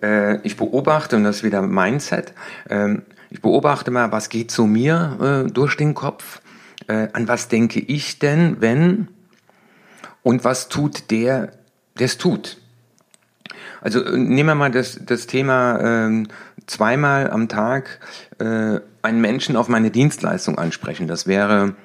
äh, 0.01 0.37
ich 0.41 0.57
beobachte, 0.57 1.15
und 1.15 1.23
das 1.23 1.37
ist 1.37 1.43
wieder 1.43 1.61
Mindset, 1.61 2.33
äh, 2.69 2.95
ich 3.29 3.41
beobachte 3.41 3.91
mal, 3.91 4.11
was 4.11 4.29
geht 4.29 4.51
zu 4.51 4.65
mir 4.65 5.45
äh, 5.47 5.51
durch 5.51 5.77
den 5.77 5.93
Kopf, 5.93 6.41
äh, 6.87 7.07
an 7.13 7.27
was 7.27 7.47
denke 7.47 7.79
ich 7.79 8.19
denn, 8.19 8.57
wenn, 8.59 9.07
und 10.23 10.43
was 10.43 10.69
tut 10.69 11.11
der, 11.11 11.51
der 11.97 12.05
es 12.05 12.17
tut. 12.17 12.57
Also 13.81 14.03
äh, 14.03 14.17
nehmen 14.17 14.49
wir 14.49 14.55
mal 14.55 14.71
das, 14.71 14.99
das 15.05 15.27
Thema 15.27 16.07
äh, 16.07 16.23
zweimal 16.67 17.29
am 17.29 17.47
Tag 17.47 17.99
äh, 18.39 18.79
einen 19.01 19.21
Menschen 19.21 19.55
auf 19.55 19.69
meine 19.69 19.91
Dienstleistung 19.91 20.57
ansprechen. 20.57 21.07
Das 21.07 21.27
wäre 21.27 21.75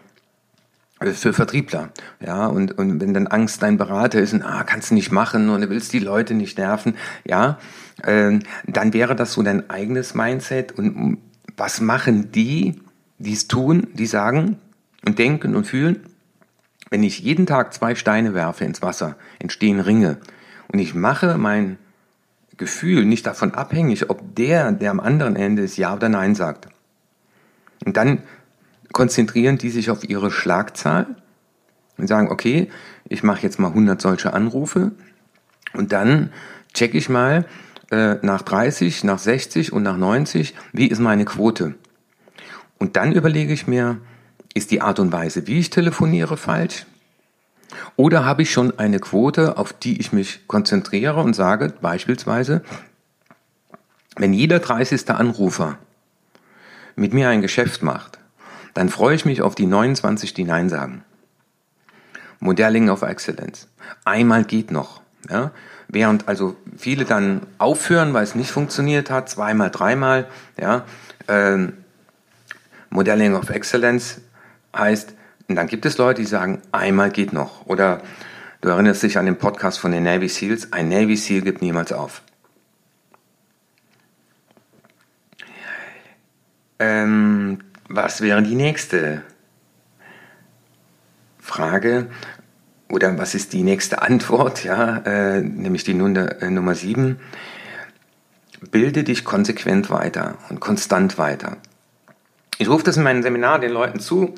äh, 1.00 1.10
für 1.12 1.32
Vertriebler. 1.32 1.90
Ja, 2.24 2.46
und, 2.46 2.76
und 2.78 3.00
wenn 3.00 3.14
dann 3.14 3.26
Angst 3.26 3.62
dein 3.62 3.76
Berater 3.76 4.20
ist 4.20 4.32
und 4.32 4.42
ah, 4.42 4.64
kannst 4.64 4.90
du 4.90 4.94
nicht 4.94 5.12
machen 5.12 5.50
und 5.50 5.60
du 5.60 5.70
willst 5.70 5.92
die 5.92 5.98
Leute 5.98 6.34
nicht 6.34 6.58
nerven, 6.58 6.96
ja, 7.24 7.58
äh, 8.02 8.38
dann 8.66 8.92
wäre 8.92 9.14
das 9.14 9.32
so 9.32 9.42
dein 9.42 9.70
eigenes 9.70 10.14
Mindset. 10.14 10.72
Und 10.72 11.18
was 11.56 11.80
machen 11.80 12.32
die, 12.32 12.80
die 13.18 13.32
es 13.32 13.48
tun, 13.48 13.88
die 13.94 14.06
sagen 14.06 14.58
und 15.04 15.18
denken 15.18 15.54
und 15.54 15.66
fühlen? 15.66 16.04
Wenn 16.90 17.02
ich 17.02 17.20
jeden 17.20 17.46
Tag 17.46 17.72
zwei 17.72 17.94
Steine 17.94 18.34
werfe 18.34 18.64
ins 18.64 18.82
Wasser, 18.82 19.16
entstehen 19.38 19.80
Ringe. 19.80 20.18
Und 20.68 20.78
ich 20.78 20.94
mache 20.94 21.38
mein 21.38 21.78
Gefühl 22.56 23.04
nicht 23.04 23.26
davon 23.26 23.54
abhängig, 23.54 24.10
ob 24.10 24.34
der, 24.36 24.72
der 24.72 24.90
am 24.90 25.00
anderen 25.00 25.36
Ende 25.36 25.62
ist, 25.62 25.76
Ja 25.76 25.94
oder 25.94 26.08
Nein 26.08 26.34
sagt. 26.34 26.68
Und 27.84 27.96
dann 27.96 28.22
konzentrieren 28.92 29.58
die 29.58 29.70
sich 29.70 29.90
auf 29.90 30.08
ihre 30.08 30.30
Schlagzahl 30.30 31.16
und 31.96 32.06
sagen, 32.06 32.30
okay, 32.30 32.70
ich 33.08 33.22
mache 33.22 33.42
jetzt 33.42 33.58
mal 33.58 33.68
100 33.68 34.00
solche 34.00 34.32
Anrufe 34.32 34.92
und 35.72 35.92
dann 35.92 36.32
checke 36.72 36.96
ich 36.96 37.08
mal 37.08 37.44
äh, 37.94 38.18
nach 38.22 38.42
30, 38.42 39.04
nach 39.04 39.18
60 39.18 39.72
und 39.72 39.84
nach 39.84 39.96
90, 39.96 40.54
wie 40.72 40.88
ist 40.88 40.98
meine 40.98 41.24
Quote? 41.24 41.74
Und 42.78 42.96
dann 42.96 43.12
überlege 43.12 43.52
ich 43.52 43.66
mir, 43.66 43.98
ist 44.52 44.70
die 44.70 44.80
Art 44.80 44.98
und 44.98 45.12
Weise, 45.12 45.46
wie 45.46 45.60
ich 45.60 45.70
telefoniere, 45.70 46.36
falsch? 46.36 46.86
Oder 47.96 48.24
habe 48.24 48.42
ich 48.42 48.50
schon 48.50 48.78
eine 48.78 48.98
Quote, 48.98 49.56
auf 49.56 49.72
die 49.72 50.00
ich 50.00 50.12
mich 50.12 50.46
konzentriere 50.48 51.20
und 51.20 51.34
sage, 51.34 51.72
beispielsweise, 51.80 52.62
wenn 54.16 54.32
jeder 54.32 54.58
30. 54.58 55.10
Anrufer 55.10 55.78
mit 56.96 57.12
mir 57.14 57.28
ein 57.28 57.42
Geschäft 57.42 57.82
macht, 57.82 58.18
dann 58.74 58.88
freue 58.88 59.14
ich 59.14 59.24
mich 59.24 59.42
auf 59.42 59.54
die 59.54 59.66
29, 59.66 60.34
die 60.34 60.44
Nein 60.44 60.68
sagen. 60.68 61.04
Modelling 62.40 62.90
of 62.90 63.02
Excellence. 63.02 63.68
Einmal 64.04 64.44
geht 64.44 64.70
noch. 64.70 65.00
Ja? 65.30 65.52
Während 65.94 66.26
also 66.26 66.56
viele 66.76 67.04
dann 67.04 67.46
aufhören, 67.58 68.14
weil 68.14 68.24
es 68.24 68.34
nicht 68.34 68.50
funktioniert 68.50 69.10
hat, 69.10 69.28
zweimal, 69.30 69.70
dreimal. 69.70 70.26
Ja? 70.60 70.84
Ähm, 71.28 71.74
Modelling 72.90 73.36
of 73.36 73.48
Excellence 73.48 74.20
heißt, 74.76 75.14
und 75.46 75.54
dann 75.54 75.68
gibt 75.68 75.86
es 75.86 75.96
Leute, 75.96 76.20
die 76.20 76.26
sagen, 76.26 76.60
einmal 76.72 77.10
geht 77.10 77.32
noch. 77.32 77.66
Oder 77.66 78.02
du 78.60 78.70
erinnerst 78.70 79.04
dich 79.04 79.18
an 79.18 79.26
den 79.26 79.36
Podcast 79.36 79.78
von 79.78 79.92
den 79.92 80.02
Navy 80.02 80.28
SEALs, 80.28 80.72
ein 80.72 80.88
Navy 80.88 81.16
SEAL 81.16 81.42
gibt 81.42 81.62
niemals 81.62 81.92
auf. 81.92 82.22
Ähm, 86.80 87.60
was 87.88 88.20
wäre 88.20 88.42
die 88.42 88.56
nächste 88.56 89.22
Frage? 91.38 92.08
Oder 92.94 93.18
was 93.18 93.34
ist 93.34 93.52
die 93.52 93.64
nächste 93.64 94.02
Antwort? 94.02 94.62
Ja, 94.64 94.98
äh, 94.98 95.40
nämlich 95.40 95.82
die 95.84 95.94
Nummer, 95.94 96.40
äh, 96.40 96.48
Nummer 96.48 96.74
7. 96.74 97.18
Bilde 98.70 99.04
dich 99.04 99.24
konsequent 99.24 99.90
weiter 99.90 100.36
und 100.48 100.60
konstant 100.60 101.18
weiter. 101.18 101.56
Ich 102.58 102.68
rufe 102.68 102.84
das 102.84 102.96
in 102.96 103.02
meinem 103.02 103.22
Seminar 103.22 103.58
den 103.58 103.72
Leuten 103.72 104.00
zu 104.00 104.34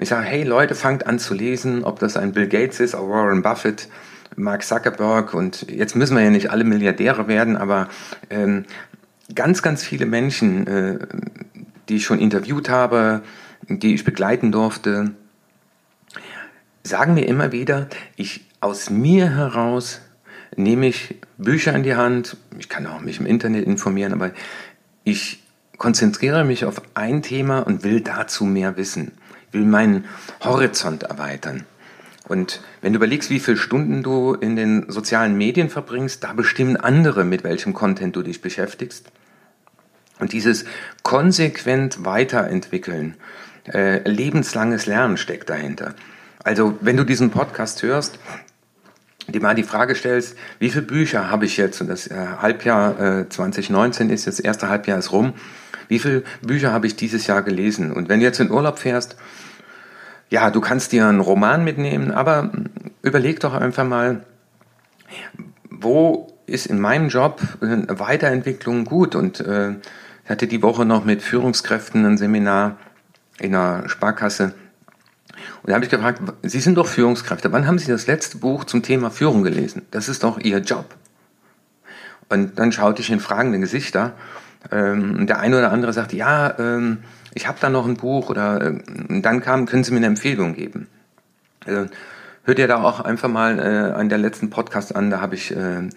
ich 0.00 0.10
sage, 0.10 0.26
hey 0.26 0.44
Leute, 0.44 0.76
fangt 0.76 1.06
an 1.08 1.18
zu 1.18 1.34
lesen, 1.34 1.82
ob 1.82 1.98
das 1.98 2.16
ein 2.16 2.32
Bill 2.32 2.46
Gates 2.46 2.78
ist, 2.78 2.94
Warren 2.94 3.42
Buffett, 3.42 3.88
Mark 4.36 4.62
Zuckerberg 4.62 5.34
und 5.34 5.68
jetzt 5.68 5.96
müssen 5.96 6.16
wir 6.16 6.22
ja 6.22 6.30
nicht 6.30 6.52
alle 6.52 6.62
Milliardäre 6.62 7.26
werden, 7.26 7.56
aber 7.56 7.88
ähm, 8.30 8.64
ganz, 9.34 9.60
ganz 9.60 9.82
viele 9.82 10.06
Menschen, 10.06 10.66
äh, 10.68 10.98
die 11.88 11.96
ich 11.96 12.04
schon 12.04 12.20
interviewt 12.20 12.68
habe, 12.68 13.22
die 13.68 13.94
ich 13.94 14.04
begleiten 14.04 14.52
durfte, 14.52 15.10
sagen 16.88 17.14
mir 17.14 17.26
immer 17.26 17.52
wieder, 17.52 17.88
ich 18.16 18.44
aus 18.60 18.90
mir 18.90 19.34
heraus 19.36 20.00
nehme 20.56 20.86
ich 20.86 21.16
Bücher 21.36 21.74
in 21.74 21.82
die 21.82 21.94
Hand, 21.94 22.36
ich 22.58 22.68
kann 22.68 22.86
auch 22.86 23.00
mich 23.00 23.20
im 23.20 23.26
Internet 23.26 23.66
informieren, 23.66 24.12
aber 24.12 24.32
ich 25.04 25.42
konzentriere 25.76 26.44
mich 26.44 26.64
auf 26.64 26.82
ein 26.94 27.22
Thema 27.22 27.60
und 27.60 27.84
will 27.84 28.00
dazu 28.00 28.44
mehr 28.44 28.76
wissen, 28.76 29.12
will 29.52 29.64
meinen 29.64 30.04
Horizont 30.42 31.04
erweitern. 31.04 31.64
Und 32.26 32.60
wenn 32.82 32.92
du 32.92 32.98
überlegst, 32.98 33.30
wie 33.30 33.40
viele 33.40 33.56
Stunden 33.56 34.02
du 34.02 34.34
in 34.34 34.54
den 34.54 34.90
sozialen 34.90 35.38
Medien 35.38 35.70
verbringst, 35.70 36.22
da 36.24 36.34
bestimmen 36.34 36.76
andere, 36.76 37.24
mit 37.24 37.42
welchem 37.42 37.72
Content 37.72 38.14
du 38.16 38.22
dich 38.22 38.42
beschäftigst. 38.42 39.10
Und 40.18 40.32
dieses 40.32 40.64
konsequent 41.02 42.04
weiterentwickeln, 42.04 43.14
äh, 43.72 44.06
lebenslanges 44.08 44.86
Lernen 44.86 45.16
steckt 45.16 45.48
dahinter. 45.48 45.94
Also 46.48 46.78
wenn 46.80 46.96
du 46.96 47.04
diesen 47.04 47.28
Podcast 47.28 47.82
hörst, 47.82 48.18
dir 49.26 49.42
mal 49.42 49.54
die 49.54 49.64
Frage 49.64 49.94
stellst, 49.94 50.34
wie 50.58 50.70
viele 50.70 50.86
Bücher 50.86 51.30
habe 51.30 51.44
ich 51.44 51.58
jetzt, 51.58 51.82
und 51.82 51.88
das 51.88 52.06
äh, 52.06 52.14
Halbjahr 52.40 53.18
äh, 53.20 53.28
2019 53.28 54.08
ist, 54.08 54.26
das 54.26 54.40
erste 54.40 54.70
Halbjahr 54.70 54.98
ist 54.98 55.12
rum, 55.12 55.34
wie 55.88 55.98
viele 55.98 56.22
Bücher 56.40 56.72
habe 56.72 56.86
ich 56.86 56.96
dieses 56.96 57.26
Jahr 57.26 57.42
gelesen? 57.42 57.92
Und 57.92 58.08
wenn 58.08 58.20
du 58.20 58.24
jetzt 58.24 58.40
in 58.40 58.50
Urlaub 58.50 58.78
fährst, 58.78 59.16
ja, 60.30 60.50
du 60.50 60.62
kannst 60.62 60.92
dir 60.92 61.06
einen 61.06 61.20
Roman 61.20 61.64
mitnehmen, 61.64 62.12
aber 62.12 62.50
überleg 63.02 63.40
doch 63.40 63.52
einfach 63.52 63.84
mal, 63.84 64.24
wo 65.68 66.32
ist 66.46 66.64
in 66.64 66.80
meinem 66.80 67.10
Job 67.10 67.42
Weiterentwicklung 67.60 68.86
gut? 68.86 69.14
Und 69.16 69.40
äh, 69.40 69.72
ich 70.24 70.30
hatte 70.30 70.46
die 70.46 70.62
Woche 70.62 70.86
noch 70.86 71.04
mit 71.04 71.20
Führungskräften 71.20 72.06
ein 72.06 72.16
Seminar 72.16 72.78
in 73.38 73.54
einer 73.54 73.86
Sparkasse. 73.90 74.54
Und 75.68 75.72
da 75.72 75.74
habe 75.74 75.84
ich 75.84 75.90
gefragt, 75.90 76.22
Sie 76.44 76.60
sind 76.60 76.76
doch 76.78 76.86
Führungskräfte. 76.86 77.52
Wann 77.52 77.66
haben 77.66 77.78
Sie 77.78 77.88
das 77.88 78.06
letzte 78.06 78.38
Buch 78.38 78.64
zum 78.64 78.82
Thema 78.82 79.10
Führung 79.10 79.42
gelesen? 79.42 79.82
Das 79.90 80.08
ist 80.08 80.24
doch 80.24 80.40
Ihr 80.40 80.60
Job. 80.60 80.94
Und 82.30 82.58
dann 82.58 82.72
schaute 82.72 83.02
ich 83.02 83.10
in 83.10 83.20
fragende 83.20 83.58
Gesichter 83.60 84.14
Ähm, 84.72 85.26
der 85.26 85.40
eine 85.40 85.58
oder 85.58 85.70
andere 85.70 85.92
sagt, 85.92 86.14
ja, 86.14 86.58
ähm, 86.58 87.00
ich 87.34 87.46
habe 87.46 87.58
da 87.60 87.68
noch 87.68 87.86
ein 87.86 87.98
Buch 87.98 88.30
oder 88.30 88.62
äh, 88.62 88.80
dann 89.20 89.42
kam, 89.42 89.66
können 89.66 89.84
Sie 89.84 89.90
mir 89.90 89.98
eine 89.98 90.06
Empfehlung 90.06 90.54
geben. 90.54 90.86
Also, 91.66 91.90
hört 92.44 92.58
ihr 92.58 92.66
da 92.66 92.82
auch 92.82 93.00
einfach 93.00 93.28
mal 93.28 93.58
äh, 93.58 93.92
an 93.92 94.08
der 94.08 94.16
letzten 94.16 94.48
Podcast 94.48 94.96
an, 94.96 95.10
da 95.10 95.20
habe 95.20 95.34
ich 95.34 95.54
äh, 95.54 95.90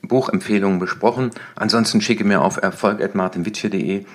Buchempfehlungen 0.00 0.78
besprochen. 0.78 1.32
Ansonsten 1.54 2.00
schicke 2.00 2.24
mir 2.24 2.40
auf 2.40 2.56
erfolg.martinwitsche.de 2.62 4.06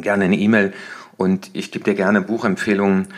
gerne 0.00 0.24
eine 0.24 0.36
E-Mail 0.36 0.72
und 1.18 1.50
ich 1.52 1.72
gebe 1.72 1.84
dir 1.84 1.94
gerne 1.94 2.22
Buchempfehlungen. 2.22 3.08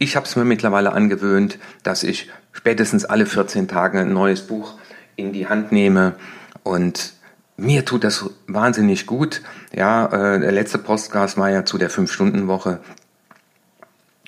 Ich 0.00 0.14
habe 0.14 0.26
es 0.26 0.36
mir 0.36 0.44
mittlerweile 0.44 0.92
angewöhnt, 0.92 1.58
dass 1.82 2.04
ich 2.04 2.30
spätestens 2.52 3.04
alle 3.04 3.26
14 3.26 3.66
Tage 3.66 4.00
ein 4.00 4.12
neues 4.12 4.46
Buch 4.46 4.74
in 5.16 5.32
die 5.32 5.48
Hand 5.48 5.72
nehme 5.72 6.14
und 6.62 7.14
mir 7.56 7.84
tut 7.84 8.04
das 8.04 8.24
wahnsinnig 8.46 9.06
gut. 9.06 9.42
Ja, 9.74 10.06
äh, 10.06 10.38
der 10.38 10.52
letzte 10.52 10.78
Podcast 10.78 11.36
war 11.36 11.50
ja 11.50 11.64
zu 11.64 11.76
der 11.76 11.90
Fünf-Stunden-Woche. 11.90 12.78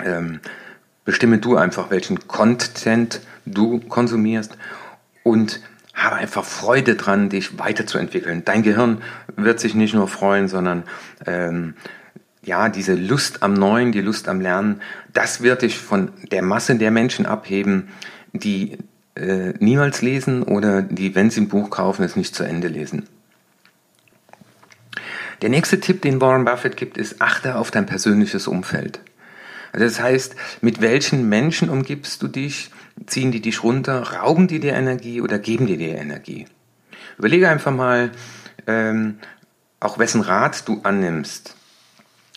Ähm, 0.04 0.40
bestimme 1.04 1.38
du 1.38 1.56
einfach, 1.56 1.90
welchen 1.90 2.26
Content 2.26 3.20
du 3.46 3.78
konsumierst 3.78 4.58
und 5.22 5.60
habe 5.94 6.16
einfach 6.16 6.44
Freude 6.44 6.96
dran, 6.96 7.28
dich 7.28 7.60
weiterzuentwickeln. 7.60 8.44
Dein 8.44 8.64
Gehirn 8.64 9.02
wird 9.36 9.60
sich 9.60 9.74
nicht 9.74 9.94
nur 9.94 10.08
freuen, 10.08 10.48
sondern 10.48 10.82
ähm, 11.26 11.74
ja, 12.42 12.68
diese 12.68 12.94
Lust 12.94 13.42
am 13.42 13.54
Neuen, 13.54 13.92
die 13.92 14.00
Lust 14.00 14.28
am 14.28 14.40
Lernen, 14.40 14.80
das 15.12 15.42
wird 15.42 15.62
dich 15.62 15.78
von 15.78 16.10
der 16.30 16.42
Masse 16.42 16.74
der 16.76 16.90
Menschen 16.90 17.26
abheben, 17.26 17.88
die 18.32 18.78
äh, 19.14 19.52
niemals 19.58 20.02
lesen 20.02 20.42
oder 20.42 20.82
die, 20.82 21.14
wenn 21.14 21.30
sie 21.30 21.42
ein 21.42 21.48
Buch 21.48 21.70
kaufen, 21.70 22.04
es 22.04 22.16
nicht 22.16 22.34
zu 22.34 22.44
Ende 22.44 22.68
lesen. 22.68 23.06
Der 25.42 25.48
nächste 25.48 25.80
Tipp, 25.80 26.02
den 26.02 26.20
Warren 26.20 26.44
Buffett 26.44 26.76
gibt, 26.76 26.96
ist, 26.96 27.20
achte 27.20 27.56
auf 27.56 27.70
dein 27.70 27.86
persönliches 27.86 28.46
Umfeld. 28.46 29.00
Also 29.72 29.84
das 29.86 30.00
heißt, 30.00 30.34
mit 30.60 30.80
welchen 30.80 31.28
Menschen 31.28 31.70
umgibst 31.70 32.22
du 32.22 32.28
dich? 32.28 32.70
Ziehen 33.06 33.32
die 33.32 33.40
dich 33.40 33.62
runter? 33.62 34.14
Rauben 34.14 34.48
die 34.48 34.60
dir 34.60 34.74
Energie 34.74 35.20
oder 35.20 35.38
geben 35.38 35.66
die 35.66 35.76
dir 35.76 35.96
Energie? 35.96 36.46
Überlege 37.16 37.48
einfach 37.48 37.72
mal, 37.72 38.10
ähm, 38.66 39.18
auch 39.78 39.98
wessen 39.98 40.20
Rat 40.20 40.68
du 40.68 40.80
annimmst. 40.82 41.56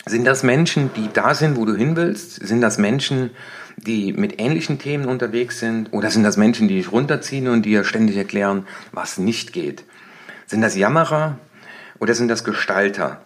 Sind 0.06 0.26
das 0.26 0.42
Menschen, 0.42 0.90
die 0.94 1.08
da 1.12 1.34
sind, 1.34 1.56
wo 1.56 1.64
du 1.64 1.74
hin 1.74 1.96
willst? 1.96 2.46
Sind 2.46 2.60
das 2.60 2.76
Menschen, 2.76 3.30
die 3.78 4.12
mit 4.12 4.38
ähnlichen 4.38 4.78
Themen 4.78 5.06
unterwegs 5.06 5.60
sind? 5.60 5.92
Oder 5.92 6.10
sind 6.10 6.24
das 6.24 6.36
Menschen, 6.36 6.68
die 6.68 6.76
dich 6.76 6.92
runterziehen 6.92 7.48
und 7.48 7.62
dir 7.62 7.84
ständig 7.84 8.16
erklären, 8.16 8.66
was 8.92 9.16
nicht 9.16 9.54
geht? 9.54 9.84
Sind 10.46 10.60
das 10.60 10.76
Jammerer 10.76 11.38
oder 12.00 12.14
sind 12.14 12.28
das 12.28 12.44
Gestalter? 12.44 13.22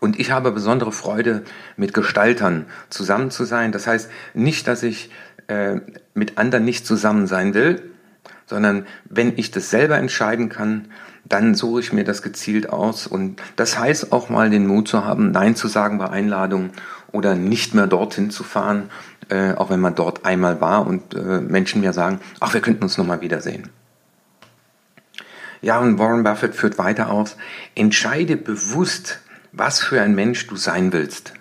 Und 0.00 0.18
ich 0.18 0.30
habe 0.30 0.50
besondere 0.50 0.92
Freude, 0.92 1.42
mit 1.76 1.92
Gestaltern 1.92 2.66
zusammen 2.88 3.30
zu 3.30 3.44
sein. 3.44 3.72
Das 3.72 3.86
heißt 3.86 4.10
nicht, 4.32 4.66
dass 4.68 4.82
ich 4.82 5.10
äh, 5.48 5.80
mit 6.14 6.38
anderen 6.38 6.64
nicht 6.64 6.86
zusammen 6.86 7.26
sein 7.26 7.52
will, 7.52 7.90
sondern 8.46 8.86
wenn 9.04 9.36
ich 9.36 9.50
das 9.50 9.70
selber 9.70 9.98
entscheiden 9.98 10.48
kann, 10.48 10.88
dann 11.28 11.54
suche 11.54 11.80
ich 11.80 11.92
mir 11.92 12.04
das 12.04 12.22
gezielt 12.22 12.70
aus. 12.70 13.06
Und 13.06 13.42
das 13.56 13.78
heißt 13.78 14.12
auch 14.12 14.28
mal 14.28 14.50
den 14.50 14.66
Mut 14.66 14.88
zu 14.88 15.04
haben, 15.04 15.30
Nein 15.30 15.56
zu 15.56 15.68
sagen 15.68 15.98
bei 15.98 16.08
Einladungen 16.08 16.70
oder 17.12 17.34
nicht 17.34 17.74
mehr 17.74 17.86
dorthin 17.86 18.30
zu 18.30 18.44
fahren, 18.44 18.90
äh, 19.28 19.52
auch 19.54 19.70
wenn 19.70 19.80
man 19.80 19.94
dort 19.94 20.24
einmal 20.24 20.60
war 20.60 20.86
und 20.86 21.14
äh, 21.14 21.40
Menschen 21.40 21.80
mir 21.80 21.92
sagen, 21.92 22.20
ach, 22.40 22.54
wir 22.54 22.60
könnten 22.60 22.84
uns 22.84 22.98
nochmal 22.98 23.20
wiedersehen. 23.20 23.70
Ja, 25.62 25.80
und 25.80 25.98
Warren 25.98 26.22
Buffett 26.22 26.54
führt 26.54 26.78
weiter 26.78 27.10
aus, 27.10 27.36
entscheide 27.74 28.36
bewusst, 28.36 29.20
was 29.52 29.80
für 29.80 30.00
ein 30.00 30.14
Mensch 30.14 30.46
du 30.46 30.56
sein 30.56 30.92
willst. 30.92 31.32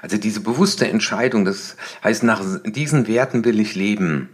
Also 0.00 0.16
diese 0.16 0.40
bewusste 0.40 0.88
Entscheidung, 0.88 1.44
das 1.44 1.76
heißt, 2.04 2.22
nach 2.22 2.42
diesen 2.64 3.08
Werten 3.08 3.44
will 3.44 3.58
ich 3.58 3.74
leben. 3.74 4.30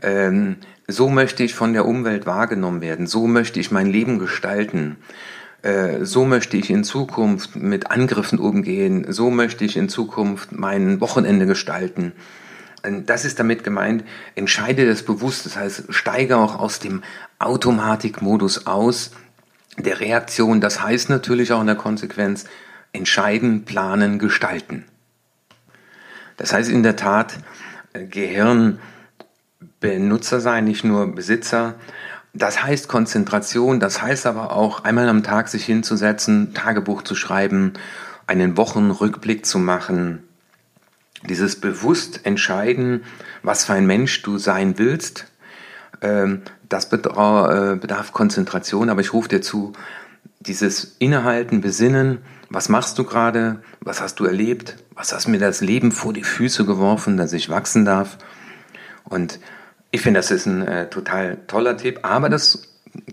Ähm, 0.00 0.56
so 0.88 1.08
möchte 1.08 1.42
ich 1.42 1.54
von 1.54 1.72
der 1.72 1.86
Umwelt 1.86 2.26
wahrgenommen 2.26 2.80
werden. 2.80 3.06
So 3.06 3.26
möchte 3.26 3.60
ich 3.60 3.70
mein 3.70 3.86
Leben 3.86 4.18
gestalten. 4.18 4.96
Äh, 5.62 6.04
so 6.04 6.24
möchte 6.24 6.56
ich 6.56 6.70
in 6.70 6.84
Zukunft 6.84 7.56
mit 7.56 7.90
Angriffen 7.90 8.38
umgehen. 8.38 9.06
So 9.12 9.30
möchte 9.30 9.64
ich 9.64 9.76
in 9.76 9.88
Zukunft 9.88 10.52
mein 10.52 11.00
Wochenende 11.00 11.46
gestalten. 11.46 12.12
Das 13.06 13.24
ist 13.24 13.38
damit 13.38 13.62
gemeint, 13.62 14.02
entscheide 14.34 14.86
das 14.86 15.04
bewusst. 15.04 15.46
Das 15.46 15.56
heißt, 15.56 15.94
steige 15.94 16.36
auch 16.36 16.58
aus 16.58 16.80
dem 16.80 17.04
Automatikmodus 17.38 18.66
aus 18.66 19.12
der 19.78 20.00
Reaktion. 20.00 20.60
Das 20.60 20.82
heißt 20.82 21.08
natürlich 21.08 21.52
auch 21.52 21.60
in 21.60 21.68
der 21.68 21.76
Konsequenz, 21.76 22.44
entscheiden, 22.92 23.64
planen, 23.64 24.18
gestalten. 24.18 24.84
Das 26.36 26.52
heißt 26.52 26.70
in 26.70 26.82
der 26.82 26.96
Tat, 26.96 27.34
äh, 27.92 28.04
Gehirn 28.04 28.80
Benutzer 29.82 30.40
sein, 30.40 30.64
nicht 30.64 30.84
nur 30.84 31.14
Besitzer. 31.14 31.74
Das 32.32 32.62
heißt 32.62 32.88
Konzentration, 32.88 33.78
das 33.78 34.00
heißt 34.00 34.26
aber 34.26 34.52
auch 34.52 34.84
einmal 34.84 35.10
am 35.10 35.22
Tag 35.22 35.48
sich 35.48 35.66
hinzusetzen, 35.66 36.54
Tagebuch 36.54 37.02
zu 37.02 37.14
schreiben, 37.14 37.74
einen 38.26 38.56
Wochenrückblick 38.56 39.44
zu 39.44 39.58
machen, 39.58 40.22
dieses 41.28 41.60
bewusst 41.60 42.24
entscheiden, 42.24 43.02
was 43.42 43.66
für 43.66 43.74
ein 43.74 43.86
Mensch 43.86 44.22
du 44.22 44.38
sein 44.38 44.78
willst, 44.78 45.26
ähm, 46.00 46.40
das 46.70 46.86
äh, 46.86 47.76
bedarf 47.76 48.12
Konzentration, 48.12 48.88
aber 48.88 49.02
ich 49.02 49.12
rufe 49.12 49.28
dir 49.28 49.42
zu, 49.42 49.74
dieses 50.40 50.96
Innehalten, 50.98 51.60
Besinnen, 51.60 52.18
was 52.48 52.68
machst 52.68 52.98
du 52.98 53.04
gerade, 53.04 53.62
was 53.80 54.00
hast 54.00 54.20
du 54.20 54.24
erlebt, 54.24 54.76
was 54.94 55.12
hast 55.12 55.28
mir 55.28 55.38
das 55.38 55.60
Leben 55.60 55.92
vor 55.92 56.12
die 56.12 56.24
Füße 56.24 56.64
geworfen, 56.64 57.16
dass 57.16 57.32
ich 57.32 57.48
wachsen 57.48 57.84
darf. 57.84 58.18
Und 59.04 59.38
ich 59.92 60.00
finde, 60.00 60.18
das 60.18 60.30
ist 60.30 60.46
ein 60.46 60.66
äh, 60.66 60.88
total 60.88 61.38
toller 61.46 61.76
Tipp, 61.76 62.00
aber 62.02 62.28
das 62.28 62.62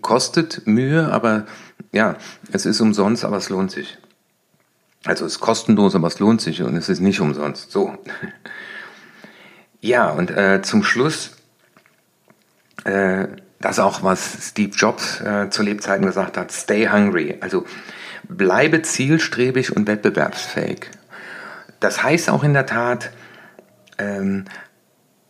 kostet 0.02 0.66
Mühe, 0.66 1.12
aber 1.12 1.46
ja, 1.92 2.16
es 2.52 2.66
ist 2.66 2.82
umsonst, 2.82 3.26
aber 3.26 3.38
es 3.38 3.50
lohnt 3.50 3.70
sich. 3.70 3.98
Also 5.06 5.26
es 5.26 5.34
ist 5.34 5.40
kostenlos, 5.40 5.94
aber 5.94 6.08
es 6.08 6.20
lohnt 6.20 6.42
sich 6.42 6.62
und 6.64 6.76
es 6.76 6.90
ist 6.90 7.02
nicht 7.02 7.20
umsonst. 7.20 7.72
So. 7.72 7.98
Ja, 9.82 10.10
und 10.10 10.32
äh, 10.32 10.62
zum 10.62 10.84
Schluss, 10.84 11.32
äh, 12.84 13.28
das 13.62 13.80
auch, 13.80 14.04
was 14.04 14.50
Steve 14.50 14.72
Jobs 14.72 15.22
äh, 15.22 15.50
zu 15.50 15.64
Lebzeiten 15.64 16.06
gesagt 16.06 16.38
hat, 16.38 16.52
stay 16.52 16.90
hungry. 16.90 17.38
Also 17.42 17.66
bleibe 18.28 18.82
zielstrebig 18.82 19.76
und 19.76 19.88
wettbewerbsfähig. 19.88 20.88
Das 21.80 22.04
heißt 22.04 22.30
auch 22.30 22.44
in 22.44 22.54
der 22.54 22.66
Tat, 22.66 23.12
ähm, 23.98 24.46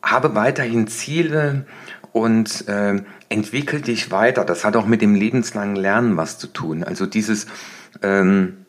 habe 0.01 0.35
weiterhin 0.35 0.87
Ziele 0.87 1.65
und 2.11 2.67
äh, 2.67 3.01
entwickel 3.29 3.81
dich 3.81 4.11
weiter. 4.11 4.45
Das 4.45 4.65
hat 4.65 4.75
auch 4.75 4.85
mit 4.85 5.01
dem 5.01 5.15
lebenslangen 5.15 5.75
Lernen 5.75 6.17
was 6.17 6.37
zu 6.37 6.47
tun. 6.47 6.83
Also 6.83 7.05
dieses, 7.05 7.47
ähm, 8.01 8.65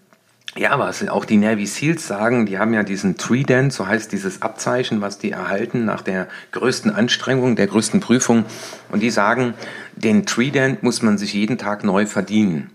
ja, 0.56 0.78
was 0.78 1.06
auch 1.08 1.24
die 1.24 1.36
Navy 1.36 1.66
Seals 1.66 2.06
sagen, 2.06 2.44
die 2.44 2.58
haben 2.58 2.74
ja 2.74 2.82
diesen 2.82 3.16
Trident, 3.16 3.72
so 3.72 3.86
heißt 3.86 4.12
dieses 4.12 4.42
Abzeichen, 4.42 5.00
was 5.00 5.18
die 5.18 5.30
erhalten 5.30 5.84
nach 5.84 6.02
der 6.02 6.28
größten 6.52 6.92
Anstrengung, 6.92 7.56
der 7.56 7.68
größten 7.68 8.00
Prüfung. 8.00 8.44
Und 8.90 9.00
die 9.00 9.10
sagen, 9.10 9.54
den 9.94 10.26
Trident 10.26 10.82
muss 10.82 11.02
man 11.02 11.18
sich 11.18 11.34
jeden 11.34 11.56
Tag 11.56 11.84
neu 11.84 12.06
verdienen. 12.06 12.70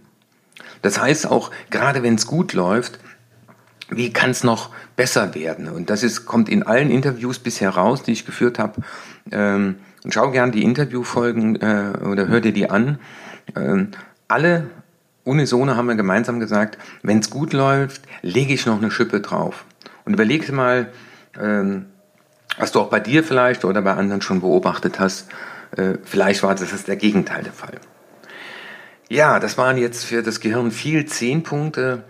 Das 0.82 1.00
heißt 1.00 1.28
auch, 1.28 1.52
gerade 1.70 2.04
wenn 2.04 2.16
es 2.16 2.28
gut 2.28 2.54
läuft, 2.54 3.00
wie 3.90 4.12
kann 4.12 4.32
es 4.32 4.44
noch 4.44 4.70
besser 4.96 5.36
werden? 5.36 5.68
Und 5.70 5.90
das 5.90 6.04
ist, 6.04 6.26
kommt 6.26 6.50
in 6.50 6.64
allen 6.64 6.90
Interviews 6.90 7.40
bisher 7.40 7.70
raus, 7.70 8.04
die 8.04 8.12
ich 8.12 8.26
geführt 8.26 8.60
habe. 8.60 8.82
Ähm, 9.32 9.76
schau 10.10 10.32
gern 10.32 10.52
die 10.52 10.64
Interviewfolgen 10.64 11.56
äh, 11.58 11.94
oder 12.04 12.28
hör 12.28 12.42
dir 12.42 12.54
die 12.54 12.70
an. 12.70 13.00
Ähm, 13.56 13.92
alle 14.28 14.68
Unisone 15.24 15.76
haben 15.76 15.88
wir 15.88 15.96
gemeinsam 15.96 16.40
gesagt, 16.40 16.78
wenn 17.04 17.20
es 17.20 17.30
gut 17.30 17.54
läuft, 17.54 18.02
lege 18.22 18.54
ich 18.54 18.66
noch 18.66 18.78
eine 18.78 18.92
Schippe 18.92 19.22
drauf. 19.22 19.66
Und 20.06 20.14
überleg 20.14 20.52
mal, 20.52 20.92
ähm, 21.40 21.86
was 22.58 22.72
du 22.72 22.80
auch 22.80 22.90
bei 22.90 23.00
dir 23.00 23.24
vielleicht 23.24 23.66
oder 23.66 23.82
bei 23.82 23.94
anderen 23.94 24.22
schon 24.22 24.42
beobachtet 24.42 25.00
hast, 25.00 25.30
äh, 25.76 25.96
vielleicht 26.04 26.44
war 26.44 26.56
das 26.56 26.84
der 26.84 26.96
Gegenteil 26.96 27.44
der 27.44 27.54
Fall. 27.54 27.80
Ja, 29.10 29.40
das 29.40 29.58
waren 29.58 29.78
jetzt 29.78 30.06
für 30.06 30.24
das 30.24 30.40
Gehirn 30.40 30.72
viel 30.72 31.06
zehn 31.06 31.44
Punkte. 31.44 32.04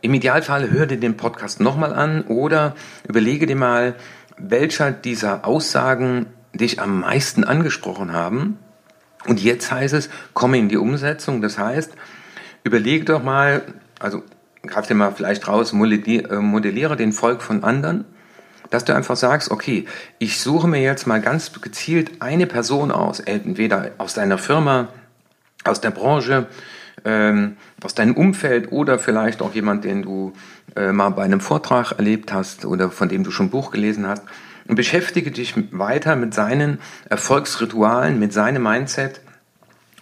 Im 0.00 0.14
Idealfall 0.14 0.70
hör 0.70 0.86
dir 0.86 0.98
den 0.98 1.16
Podcast 1.16 1.60
nochmal 1.60 1.92
an 1.92 2.22
oder 2.22 2.76
überlege 3.08 3.46
dir 3.46 3.56
mal, 3.56 3.96
welcher 4.36 4.92
dieser 4.92 5.44
Aussagen 5.44 6.26
dich 6.54 6.80
am 6.80 7.00
meisten 7.00 7.42
angesprochen 7.42 8.12
haben. 8.12 8.58
Und 9.26 9.42
jetzt 9.42 9.72
heißt 9.72 9.94
es, 9.94 10.08
komme 10.34 10.58
in 10.58 10.68
die 10.68 10.76
Umsetzung. 10.76 11.42
Das 11.42 11.58
heißt, 11.58 11.92
überlege 12.62 13.04
doch 13.04 13.22
mal, 13.22 13.62
also 13.98 14.22
greif 14.62 14.86
dir 14.86 14.94
mal 14.94 15.12
vielleicht 15.12 15.48
raus, 15.48 15.72
äh, 15.72 16.36
modelliere 16.36 16.96
den 16.96 17.12
Volk 17.12 17.42
von 17.42 17.64
anderen, 17.64 18.04
dass 18.70 18.84
du 18.84 18.94
einfach 18.94 19.16
sagst, 19.16 19.50
okay, 19.50 19.86
ich 20.18 20.40
suche 20.40 20.68
mir 20.68 20.80
jetzt 20.80 21.06
mal 21.06 21.20
ganz 21.20 21.52
gezielt 21.60 22.22
eine 22.22 22.46
Person 22.46 22.92
aus, 22.92 23.18
entweder 23.18 23.92
aus 23.98 24.14
deiner 24.14 24.38
Firma, 24.38 24.88
aus 25.64 25.80
der 25.80 25.90
Branche, 25.90 26.46
ähm, 27.08 27.56
aus 27.82 27.94
deinem 27.94 28.14
Umfeld 28.14 28.70
oder 28.70 28.98
vielleicht 28.98 29.40
auch 29.40 29.54
jemand, 29.54 29.84
den 29.84 30.02
du 30.02 30.34
äh, 30.76 30.92
mal 30.92 31.08
bei 31.08 31.22
einem 31.22 31.40
Vortrag 31.40 31.92
erlebt 31.92 32.34
hast 32.34 32.66
oder 32.66 32.90
von 32.90 33.08
dem 33.08 33.24
du 33.24 33.30
schon 33.30 33.46
ein 33.46 33.50
Buch 33.50 33.70
gelesen 33.70 34.06
hast. 34.06 34.22
Und 34.66 34.76
beschäftige 34.76 35.30
dich 35.30 35.54
weiter 35.70 36.14
mit 36.16 36.34
seinen 36.34 36.78
Erfolgsritualen, 37.08 38.18
mit 38.18 38.34
seinem 38.34 38.62
Mindset, 38.62 39.22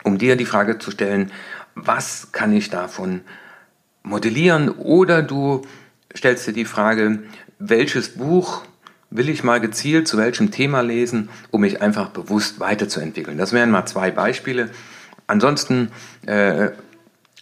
um 0.02 0.18
dir 0.18 0.34
die 0.34 0.46
Frage 0.46 0.78
zu 0.78 0.90
stellen, 0.90 1.30
was 1.76 2.32
kann 2.32 2.52
ich 2.52 2.70
davon 2.70 3.20
modellieren? 4.02 4.68
Oder 4.70 5.22
du 5.22 5.62
stellst 6.16 6.48
dir 6.48 6.52
die 6.52 6.64
Frage, 6.64 7.20
welches 7.60 8.14
Buch 8.14 8.62
will 9.10 9.28
ich 9.28 9.44
mal 9.44 9.60
gezielt 9.60 10.08
zu 10.08 10.18
welchem 10.18 10.50
Thema 10.50 10.80
lesen, 10.80 11.28
um 11.52 11.60
mich 11.60 11.80
einfach 11.80 12.08
bewusst 12.08 12.58
weiterzuentwickeln. 12.58 13.38
Das 13.38 13.52
wären 13.52 13.70
mal 13.70 13.86
zwei 13.86 14.10
Beispiele. 14.10 14.70
Ansonsten 15.28 15.92
äh, 16.26 16.70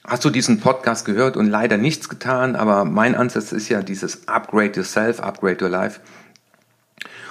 hast 0.07 0.25
du 0.25 0.31
diesen 0.31 0.61
Podcast 0.61 1.05
gehört 1.05 1.37
und 1.37 1.47
leider 1.47 1.77
nichts 1.77 2.09
getan, 2.09 2.57
aber 2.57 2.85
mein 2.85 3.15
Ansatz 3.15 3.53
ist 3.53 3.69
ja 3.69 3.83
dieses 3.83 4.29
Upgrade 4.29 4.73
Yourself, 4.77 5.21
Upgrade 5.21 5.65
Your 5.65 5.71
Life. 5.71 6.01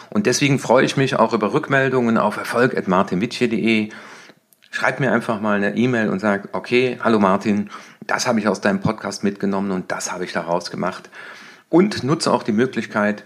Und 0.09 0.25
deswegen 0.25 0.59
freue 0.59 0.85
ich 0.85 0.97
mich 0.97 1.15
auch 1.15 1.33
über 1.33 1.53
Rückmeldungen 1.53 2.17
auf 2.17 2.37
erfolg.martinwitsche.de. 2.37 3.89
Schreib 4.71 4.99
mir 4.99 5.11
einfach 5.11 5.39
mal 5.39 5.57
eine 5.57 5.75
E-Mail 5.75 6.09
und 6.09 6.19
sag, 6.19 6.49
okay, 6.53 6.99
hallo 7.03 7.19
Martin, 7.19 7.69
das 8.05 8.27
habe 8.27 8.39
ich 8.39 8.47
aus 8.47 8.61
deinem 8.61 8.79
Podcast 8.79 9.23
mitgenommen 9.23 9.71
und 9.71 9.91
das 9.91 10.11
habe 10.11 10.25
ich 10.25 10.33
daraus 10.33 10.71
gemacht. 10.71 11.09
Und 11.69 12.03
nutze 12.03 12.31
auch 12.31 12.43
die 12.43 12.51
Möglichkeit, 12.51 13.23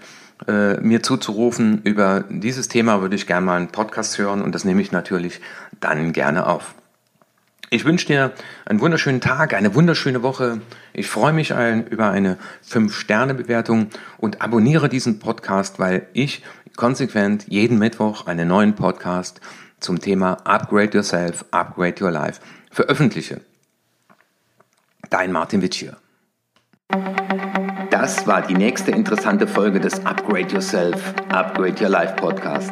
äh, 0.47 0.79
mir 0.79 1.01
zuzurufen, 1.03 1.81
über 1.83 2.25
dieses 2.29 2.67
Thema 2.67 3.01
würde 3.01 3.15
ich 3.15 3.27
gerne 3.27 3.45
mal 3.45 3.57
einen 3.57 3.69
Podcast 3.69 4.17
hören 4.17 4.41
und 4.41 4.53
das 4.53 4.65
nehme 4.65 4.81
ich 4.81 4.91
natürlich 4.91 5.41
dann 5.79 6.13
gerne 6.13 6.45
auf. 6.45 6.75
Ich 7.69 7.83
wünsche 7.83 8.07
dir 8.07 8.31
einen 8.65 8.79
wunderschönen 8.79 9.19
Tag, 9.19 9.53
eine 9.53 9.75
wunderschöne 9.75 10.23
Woche. 10.23 10.61
Ich 10.93 11.07
freue 11.07 11.33
mich 11.33 11.53
ein, 11.53 11.85
über 11.87 12.09
eine 12.09 12.37
5-Sterne-Bewertung 12.65 13.89
und 14.17 14.41
abonniere 14.41 14.87
diesen 14.87 15.19
Podcast, 15.19 15.77
weil 15.77 16.07
ich 16.13 16.43
konsequent 16.77 17.45
jeden 17.49 17.77
Mittwoch 17.77 18.25
einen 18.25 18.47
neuen 18.47 18.75
Podcast 18.75 19.41
zum 19.81 19.99
Thema 19.99 20.37
Upgrade 20.45 20.95
Yourself, 20.95 21.43
Upgrade 21.51 22.01
Your 22.01 22.11
Life 22.11 22.39
veröffentliche. 22.71 23.41
Dein 25.09 25.33
Martin 25.33 25.61
Witsch. 25.61 25.85
Das 27.89 28.25
war 28.25 28.43
die 28.43 28.53
nächste 28.53 28.91
interessante 28.91 29.45
Folge 29.45 29.81
des 29.81 30.05
Upgrade 30.05 30.53
Yourself, 30.53 31.13
Upgrade 31.29 31.83
Your 31.83 31.89
Life 31.89 32.15
Podcast. 32.15 32.71